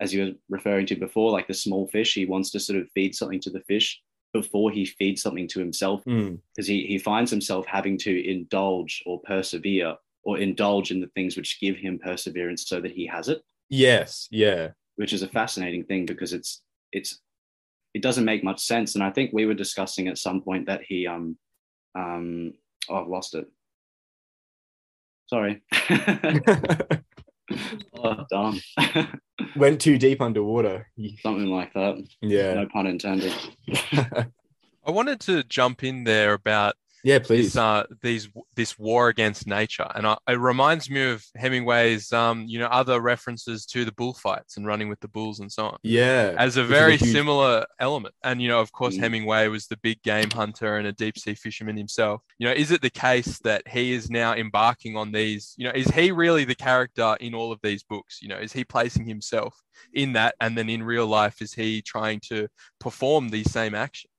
[0.00, 2.90] as you were referring to before like the small fish he wants to sort of
[2.92, 4.00] feed something to the fish
[4.32, 6.40] before he feeds something to himself Mm.
[6.56, 11.36] because he, he finds himself having to indulge or persevere or indulge in the things
[11.36, 14.70] which give him perseverance so that he has it Yes, yeah.
[14.96, 16.62] which is a fascinating thing because it's
[16.92, 17.20] it's
[17.94, 18.94] it doesn't make much sense.
[18.94, 21.36] And I think we were discussing at some point that he um
[21.94, 22.52] um
[22.88, 23.46] oh I've lost it.
[25.26, 25.62] Sorry.
[27.98, 28.60] oh darn.
[29.56, 30.88] Went too deep underwater.
[31.22, 31.96] Something like that.
[32.20, 32.54] Yeah.
[32.54, 33.32] No pun intended.
[34.86, 36.74] I wanted to jump in there about
[37.04, 37.52] yeah, please.
[37.52, 42.44] this uh, these this war against nature, and I, it reminds me of Hemingway's um,
[42.48, 45.78] you know other references to the bullfights and running with the bulls and so on.
[45.82, 46.34] yeah.
[46.38, 48.14] as a is a very huge- similar element.
[48.24, 49.00] And, you know, of course, Mm.
[49.00, 52.22] Hemingway was the big game hunter and a deep sea fisherman himself.
[52.38, 55.54] You know, is it the case that he is now embarking on these?
[55.56, 58.20] You know, is he really the character in all of these books?
[58.22, 59.54] You know, is he placing himself
[59.92, 60.34] in that?
[60.40, 62.48] And then in real life, is he trying to
[62.80, 64.10] perform these same actions?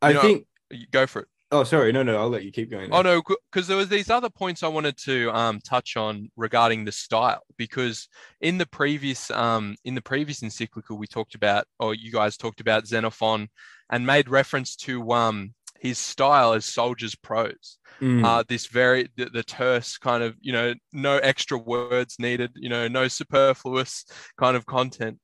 [0.00, 0.46] I know, think.
[0.92, 1.28] Go for it.
[1.52, 1.90] Oh, sorry.
[1.90, 2.16] No, no.
[2.16, 2.90] I'll let you keep going.
[2.92, 6.84] Oh no, because there was these other points I wanted to um, touch on regarding
[6.84, 7.42] the style.
[7.56, 8.08] Because
[8.40, 12.60] in the previous um, in the previous encyclical, we talked about, or you guys talked
[12.60, 13.48] about Xenophon,
[13.90, 17.78] and made reference to um, his style as soldier's prose.
[18.00, 18.24] Mm.
[18.24, 22.68] Uh, this very the, the terse kind of you know no extra words needed, you
[22.68, 24.04] know no superfluous
[24.38, 25.18] kind of content.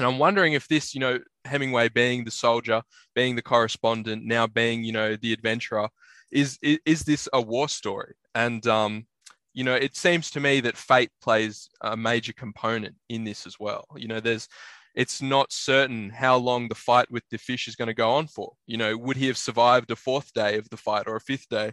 [0.00, 2.82] And I'm wondering if this, you know, Hemingway being the soldier,
[3.14, 5.88] being the correspondent, now being, you know, the adventurer,
[6.30, 8.14] is is, is this a war story?
[8.34, 9.06] And um,
[9.52, 13.60] you know, it seems to me that fate plays a major component in this as
[13.60, 13.84] well.
[13.96, 14.48] You know, there's
[14.94, 18.26] it's not certain how long the fight with the fish is going to go on
[18.26, 18.52] for.
[18.66, 21.48] You know, would he have survived a fourth day of the fight or a fifth
[21.48, 21.72] day?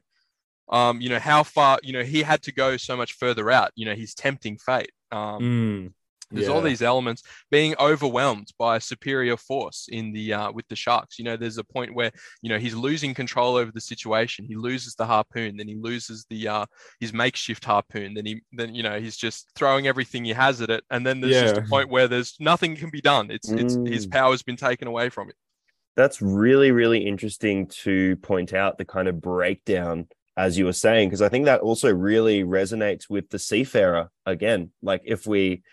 [0.70, 3.72] Um, you know, how far, you know, he had to go so much further out.
[3.76, 4.92] You know, he's tempting fate.
[5.12, 5.94] Um, Mm.
[6.32, 10.76] There's all these elements being overwhelmed by a superior force in the uh, with the
[10.76, 11.18] sharks.
[11.20, 12.12] You know, there's a point where
[12.42, 14.46] you know he's losing control over the situation.
[14.46, 16.66] He loses the harpoon, then he loses the uh,
[17.00, 18.14] his makeshift harpoon.
[18.14, 21.22] Then he then you know he's just throwing everything he has at it, and then
[21.22, 23.32] there's just a point where there's nothing can be done.
[23.32, 24.12] It's it's his Mm.
[24.12, 25.36] power's been taken away from it.
[25.96, 30.08] That's really, really interesting to point out the kind of breakdown,
[30.38, 34.72] as you were saying, because I think that also really resonates with the seafarer again.
[34.84, 35.64] Like if we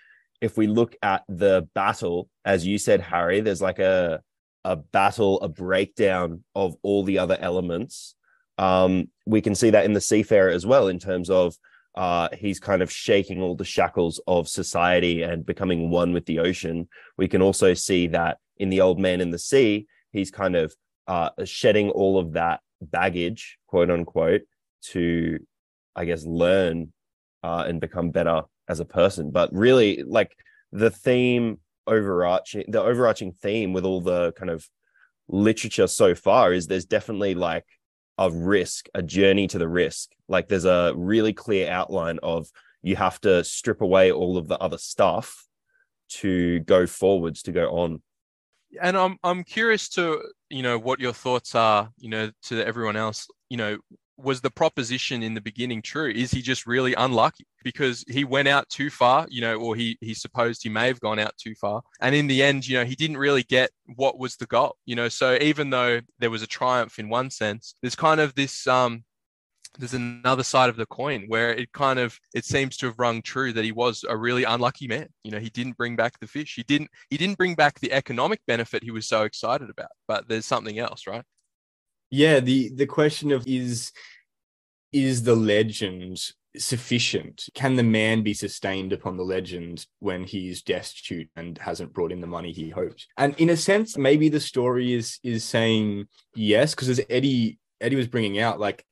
[0.44, 4.20] if we look at the battle, as you said, Harry, there's like a
[4.66, 8.14] a battle, a breakdown of all the other elements.
[8.56, 11.54] Um, we can see that in the seafarer as well, in terms of
[11.94, 16.40] uh, he's kind of shaking all the shackles of society and becoming one with the
[16.40, 16.88] ocean.
[17.16, 20.74] We can also see that in the old man in the sea, he's kind of
[21.06, 24.42] uh, shedding all of that baggage, quote unquote,
[24.92, 25.38] to,
[25.96, 26.92] I guess, learn
[27.42, 29.30] uh, and become better as a person.
[29.30, 30.36] But really, like
[30.72, 34.68] the theme overarching, the overarching theme with all the kind of
[35.28, 37.64] literature so far is there's definitely like
[38.18, 40.10] a risk, a journey to the risk.
[40.28, 42.48] Like there's a really clear outline of
[42.82, 45.46] you have to strip away all of the other stuff
[46.08, 48.02] to go forwards, to go on.
[48.80, 52.96] and I'm I'm curious to you know what your thoughts are you know to everyone
[52.96, 53.78] else you know
[54.16, 56.10] was the proposition in the beginning true?
[56.10, 57.46] Is he just really unlucky?
[57.62, 61.00] Because he went out too far you know or he he supposed he may have
[61.00, 61.82] gone out too far.
[62.00, 64.96] And in the end you know he didn't really get what was the goal you
[64.96, 65.08] know.
[65.08, 69.04] So even though there was a triumph in one sense there's kind of this um
[69.78, 73.20] there's another side of the coin where it kind of it seems to have rung
[73.22, 75.08] true that he was a really unlucky man.
[75.24, 76.54] You know he didn't bring back the fish.
[76.54, 80.28] He didn't he didn't bring back the economic benefit he was so excited about but
[80.28, 81.24] there's something else right
[82.10, 83.92] yeah the the question of is
[84.92, 86.20] is the legend
[86.56, 87.48] sufficient?
[87.54, 92.20] Can the man be sustained upon the legend when he's destitute and hasn't brought in
[92.20, 93.08] the money he hoped?
[93.16, 97.96] And in a sense, maybe the story is is saying yes, because as Eddie Eddie
[97.96, 98.84] was bringing out, like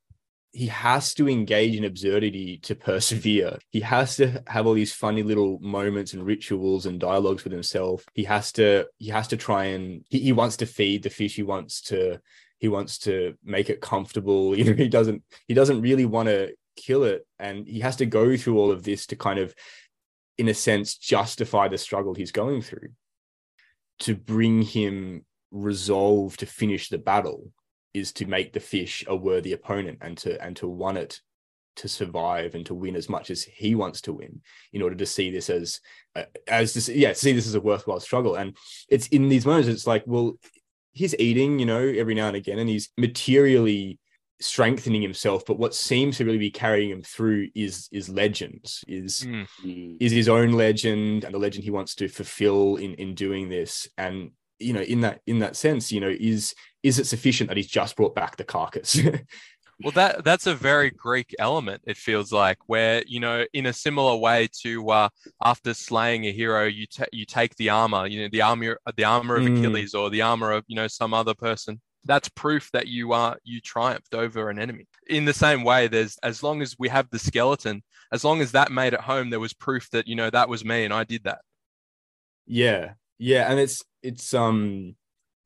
[0.54, 3.58] he has to engage in absurdity to persevere.
[3.70, 8.04] He has to have all these funny little moments and rituals and dialogues with himself.
[8.14, 11.36] He has to he has to try and he, he wants to feed the fish.
[11.36, 12.20] He wants to
[12.62, 14.56] he wants to make it comfortable.
[14.62, 17.26] You know, he doesn't he doesn't really want to kill it.
[17.40, 19.52] And he has to go through all of this to kind of,
[20.38, 22.90] in a sense, justify the struggle he's going through
[23.98, 27.52] to bring him resolve to finish the battle
[27.94, 31.20] is to make the fish a worthy opponent and to and to want it
[31.74, 34.40] to survive and to win as much as he wants to win
[34.72, 35.80] in order to see this as
[36.16, 38.56] uh, as this yeah see this as a worthwhile struggle and
[38.88, 40.38] it's in these moments it's like well
[40.92, 43.98] he's eating you know every now and again and he's materially
[44.40, 49.24] strengthening himself but what seems to really be carrying him through is is legends is
[49.64, 49.96] Mm.
[50.00, 53.88] is his own legend and the legend he wants to fulfill in in doing this.
[53.96, 57.56] And you know in that in that sense you know is is it sufficient that
[57.56, 58.98] he's just brought back the carcass
[59.82, 61.82] Well, that that's a very Greek element.
[61.86, 65.08] It feels like where you know, in a similar way to uh,
[65.44, 69.36] after slaying a hero, you you take the armor, you know, the armor the armor
[69.36, 69.58] of Mm.
[69.58, 71.80] Achilles or the armor of you know some other person.
[72.04, 74.86] That's proof that you are you triumphed over an enemy.
[75.08, 78.52] In the same way, there's as long as we have the skeleton, as long as
[78.52, 81.04] that made it home, there was proof that you know that was me and I
[81.04, 81.40] did that.
[82.46, 84.96] yeah yeah and it's it's um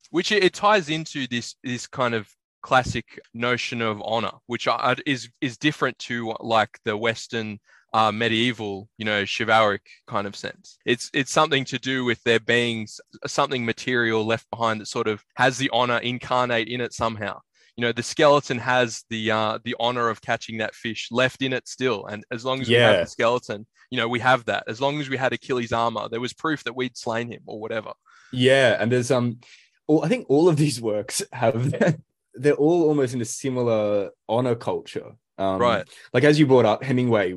[0.09, 2.27] which it, it ties into this this kind of
[2.61, 4.67] classic notion of honor which
[5.05, 7.59] is is different to like the western
[7.93, 10.77] uh, medieval you know chivalric kind of sense.
[10.85, 12.87] It's it's something to do with there being
[13.25, 17.39] something material left behind that sort of has the honor incarnate in it somehow.
[17.75, 21.53] You know the skeleton has the uh the honor of catching that fish left in
[21.53, 22.05] it still.
[22.05, 24.65] And as long as we have the skeleton you know we have that.
[24.67, 27.59] As long as we had achilles armor there was proof that we'd slain him or
[27.59, 27.93] whatever.
[28.31, 29.39] Yeah and there's um
[29.87, 31.73] all, i think all of these works have
[32.37, 35.87] they're all almost in a similar honor culture um Right.
[36.13, 37.35] like as you brought up hemingway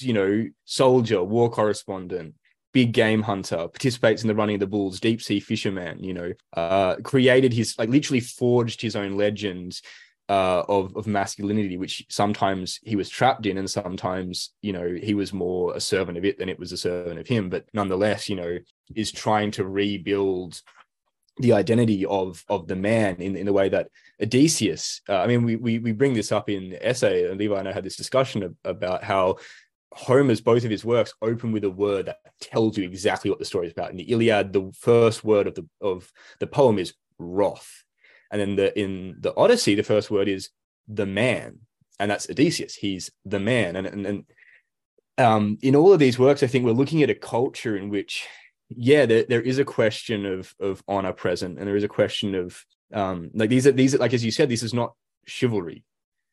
[0.00, 2.34] you know soldier war correspondent
[2.72, 6.32] big game hunter participates in the running of the bulls deep sea fisherman you know
[6.56, 9.80] uh created his like literally forged his own legend
[10.28, 15.14] uh of of masculinity which sometimes he was trapped in and sometimes you know he
[15.14, 18.28] was more a servant of it than it was a servant of him but nonetheless
[18.28, 18.58] you know
[18.94, 20.60] is trying to rebuild
[21.38, 23.88] the identity of of the man in, in the way that
[24.20, 25.00] Odysseus.
[25.08, 27.68] Uh, I mean, we, we we bring this up in the essay, and Levi and
[27.68, 29.36] I had this discussion ab- about how
[29.92, 33.44] Homer's both of his works open with a word that tells you exactly what the
[33.44, 33.90] story is about.
[33.90, 36.10] In the Iliad, the first word of the of
[36.40, 37.84] the poem is wrath,
[38.30, 40.50] and then the in the Odyssey, the first word is
[40.88, 41.60] the man,
[41.98, 42.74] and that's Odysseus.
[42.74, 44.24] He's the man, and and, and
[45.18, 48.26] um, in all of these works, I think we're looking at a culture in which
[48.70, 52.34] yeah there, there is a question of of honor present and there is a question
[52.34, 52.62] of
[52.92, 54.94] um like these are these are like as you said this is not
[55.26, 55.84] chivalry.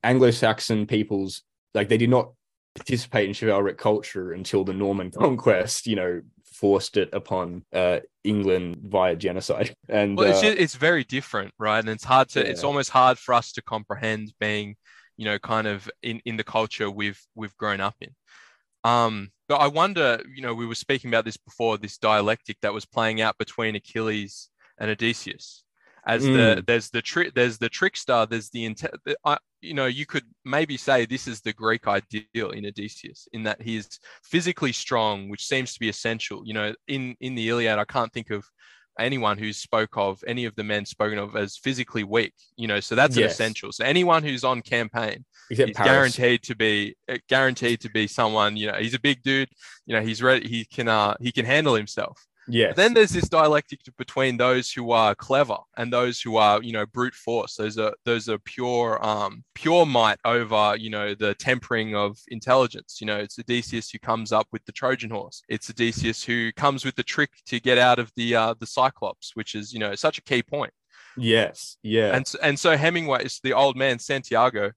[0.04, 2.32] Anglo-saxon peoples like they did not
[2.76, 6.22] participate in chivalric culture until the norman conquest you know
[6.54, 9.76] forced it upon uh england via genocide.
[9.90, 11.80] And well it's, uh, just, it's very different right?
[11.80, 14.76] And it's hard to it's almost hard for us to comprehend being
[15.18, 18.10] you know kind of in in the culture we've we've grown up in
[18.86, 22.74] um but i wonder you know we were speaking about this before this dialectic that
[22.74, 25.64] was playing out between achilles and odysseus
[26.08, 26.30] as the
[26.62, 26.66] Mm.
[26.68, 30.26] there's the trick there's the trickster there's the inte- the- I you know you could
[30.44, 35.44] maybe say this is the greek ideal in odysseus in that he's physically strong which
[35.52, 38.46] seems to be essential you know in in the iliad i can't think of
[39.00, 42.80] anyone who spoke of any of the men spoken of as physically weak you know
[42.80, 43.72] so that's an essential.
[43.72, 45.90] So anyone who's on campaign except Paris.
[45.90, 49.50] guaranteed to be uh, guaranteed to be someone you know he's a big dude
[49.86, 53.12] you know he's ready he can uh he can handle himself yes but then there's
[53.12, 57.56] this dialectic between those who are clever and those who are, you know, brute force.
[57.56, 63.00] Those are those are pure, um, pure might over, you know, the tempering of intelligence.
[63.02, 65.42] You know, it's Odysseus who comes up with the Trojan horse.
[65.50, 69.32] It's Odysseus who comes with the trick to get out of the uh, the Cyclops,
[69.36, 70.74] which is, you know, such a key point.
[71.18, 74.72] yes yeah And and so Hemingway is the old man Santiago.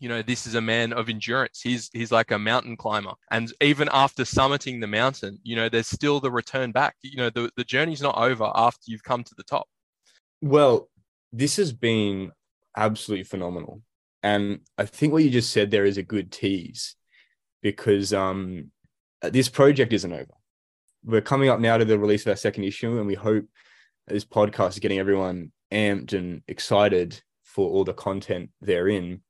[0.00, 1.60] You know, this is a man of endurance.
[1.62, 3.12] He's he's like a mountain climber.
[3.30, 6.96] And even after summiting the mountain, you know, there's still the return back.
[7.02, 9.68] You know, the, the journey's not over after you've come to the top.
[10.40, 10.88] Well,
[11.32, 12.32] this has been
[12.76, 13.82] absolutely phenomenal.
[14.22, 16.96] And I think what you just said there is a good tease
[17.62, 18.70] because um,
[19.22, 20.32] this project isn't over.
[21.04, 23.46] We're coming up now to the release of our second issue, and we hope
[24.06, 29.22] this podcast is getting everyone amped and excited for all the content therein.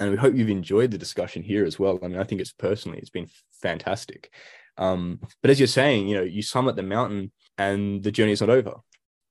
[0.00, 1.98] And we hope you've enjoyed the discussion here as well.
[2.02, 3.28] I mean, I think it's personally it's been
[3.62, 4.32] fantastic.
[4.78, 8.40] Um, but as you're saying, you know, you summit the mountain and the journey is
[8.40, 8.76] not over.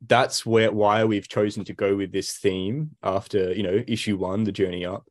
[0.07, 4.43] That's where why we've chosen to go with this theme after you know issue one,
[4.45, 5.05] the journey up.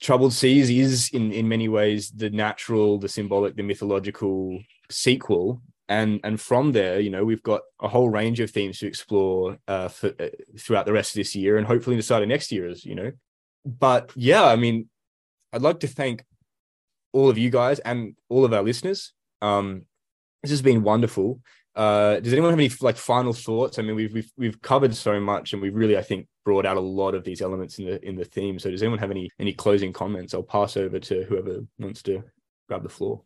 [0.00, 6.20] Troubled Seas is in in many ways the natural, the symbolic, the mythological sequel and
[6.24, 9.88] and from there you know we've got a whole range of themes to explore uh,
[9.88, 10.28] for, uh,
[10.58, 12.94] throughout the rest of this year and hopefully the start of next year as you
[12.94, 13.12] know
[13.64, 14.88] but yeah i mean
[15.52, 16.24] i'd like to thank
[17.12, 19.12] all of you guys and all of our listeners.
[19.42, 19.82] Um
[20.42, 21.40] this has been wonderful.
[21.74, 23.78] Uh does anyone have any like final thoughts?
[23.78, 26.76] I mean we've we've, we've covered so much and we've really i think brought out
[26.76, 28.58] a lot of these elements in the in the theme.
[28.58, 30.34] So does anyone have any any closing comments?
[30.34, 32.22] I'll pass over to whoever wants to
[32.68, 33.22] grab the floor.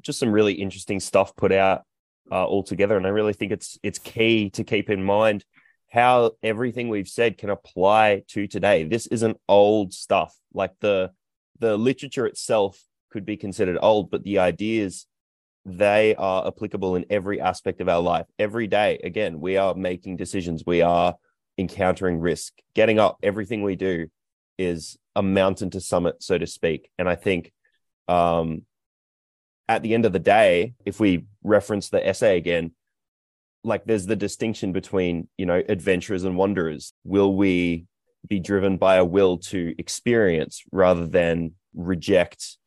[0.00, 1.82] Just some really interesting stuff put out
[2.30, 5.44] uh, all together, And I really think it's it's key to keep in mind
[5.90, 8.84] how everything we've said can apply to today.
[8.84, 10.34] This isn't old stuff.
[10.52, 11.12] Like the
[11.58, 15.06] the literature itself could be considered old, but the ideas
[15.64, 18.26] they are applicable in every aspect of our life.
[18.38, 20.62] Every day, again, we are making decisions.
[20.64, 21.16] We are
[21.58, 22.52] encountering risk.
[22.74, 24.06] Getting up, everything we do
[24.58, 26.88] is a mountain to summit, so to speak.
[26.98, 27.52] And I think
[28.06, 28.62] um,
[29.68, 32.72] at the end of the day, if we reference the essay again,
[33.66, 36.92] like there's the distinction between, you know, adventurers and wanderers.
[37.04, 37.86] Will we
[38.26, 42.58] be driven by a will to experience rather than reject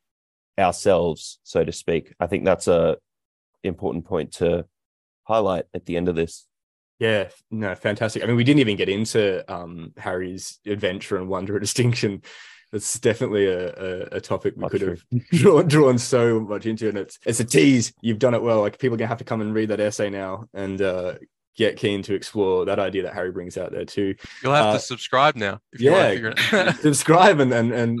[0.58, 2.12] ourselves, so to speak?
[2.20, 2.98] I think that's a
[3.64, 4.66] important point to
[5.24, 6.46] highlight at the end of this.
[6.98, 8.22] Yeah, no, fantastic.
[8.22, 12.22] I mean, we didn't even get into um, Harry's adventure and wonder distinction
[12.72, 14.96] it's definitely a, a, a topic we Not could true.
[15.12, 17.92] have drawn, drawn so much into, and it's it's a tease.
[18.00, 18.60] You've done it well.
[18.60, 21.14] Like people are gonna have to come and read that essay now and uh,
[21.56, 24.14] get keen to explore that idea that Harry brings out there too.
[24.42, 25.60] You'll have uh, to subscribe now.
[25.78, 26.32] yeah,
[26.80, 28.00] subscribe and and and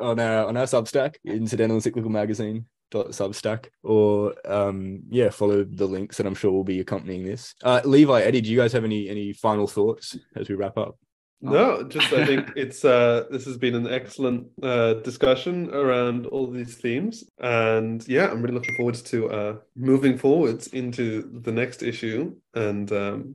[0.00, 6.18] on our on our Substack, Incidental Encyclical Magazine substack or um yeah follow the links
[6.18, 9.08] that i'm sure will be accompanying this uh levi eddie do you guys have any
[9.08, 10.98] any final thoughts as we wrap up
[11.42, 16.46] no, just I think it's uh this has been an excellent uh discussion around all
[16.46, 17.24] these themes.
[17.38, 22.90] And yeah, I'm really looking forward to uh moving forwards into the next issue and
[22.92, 23.34] um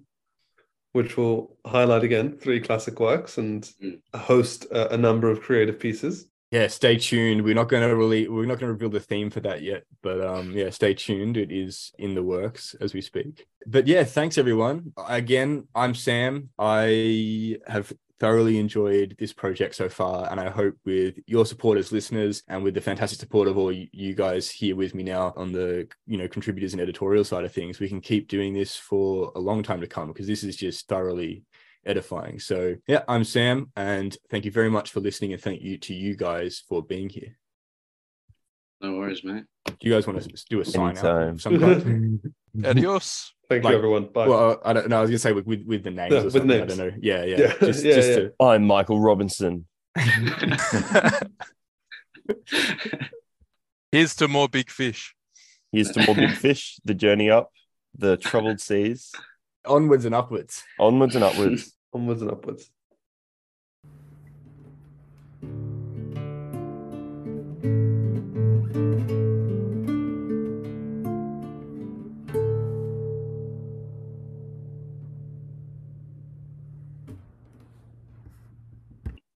[0.94, 4.00] which will highlight again three classic works and mm.
[4.16, 7.44] host a, a number of creative pieces yeah stay tuned.
[7.44, 9.84] We're not going to really we're not going to reveal the theme for that yet
[10.02, 11.38] but um yeah stay tuned.
[11.38, 13.46] It is in the works as we speak.
[13.66, 14.94] But yeah thanks everyone.
[15.08, 16.50] Again i'm sam.
[16.58, 21.92] I have thoroughly enjoyed this project so far and i hope with your support as
[21.92, 25.52] listeners and with the fantastic support of all you guys here with me now on
[25.52, 29.32] the you know contributors and editorial side of things we can keep doing this for
[29.36, 31.44] a long time to come because this is just thoroughly
[31.86, 32.40] edifying.
[32.40, 35.94] So, yeah, I'm Sam, and thank you very much for listening, and thank you to
[35.94, 37.38] you guys for being here.
[38.82, 39.46] No worries, mate.
[39.66, 41.34] Do you guys want to do a sign Anytime.
[41.34, 41.42] out?
[41.42, 42.20] Some kind?
[42.66, 43.34] Adios.
[43.50, 44.06] Thank like, you, everyone.
[44.06, 44.28] Bye.
[44.28, 44.98] Well, I don't know.
[44.98, 46.14] I was gonna say with with, with the names.
[46.14, 46.74] or with names.
[46.74, 46.92] I don't know.
[47.00, 47.38] Yeah, yeah.
[47.38, 47.54] yeah.
[47.60, 48.16] Just, yeah, just yeah.
[48.16, 48.34] To...
[48.40, 49.66] I'm Michael Robinson.
[53.92, 55.16] Here's to more big fish.
[55.72, 56.80] Here's to more big fish.
[56.86, 57.52] The journey up
[57.98, 59.12] the troubled seas.
[59.68, 60.64] Onwards and upwards.
[60.80, 61.74] Onwards and upwards.
[61.94, 62.70] Onwards and upwards.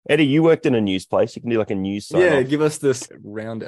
[0.10, 1.38] Eddie, you worked in a news place.
[1.38, 2.12] You can do like a news.
[2.14, 2.50] Yeah, off.
[2.50, 3.64] give us this round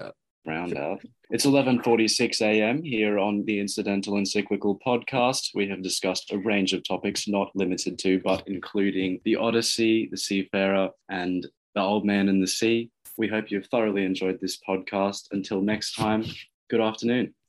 [0.48, 0.52] out.
[0.52, 1.02] Round out.
[1.30, 2.84] It's 11:46 a.m.
[2.84, 5.50] here on the Incidental Encyclical podcast.
[5.56, 10.18] We have discussed a range of topics, not limited to, but including the Odyssey, the
[10.18, 12.90] Seafarer, and the Old Man in the Sea.
[13.18, 15.28] We hope you've thoroughly enjoyed this podcast.
[15.32, 16.26] Until next time,
[16.70, 17.34] good afternoon.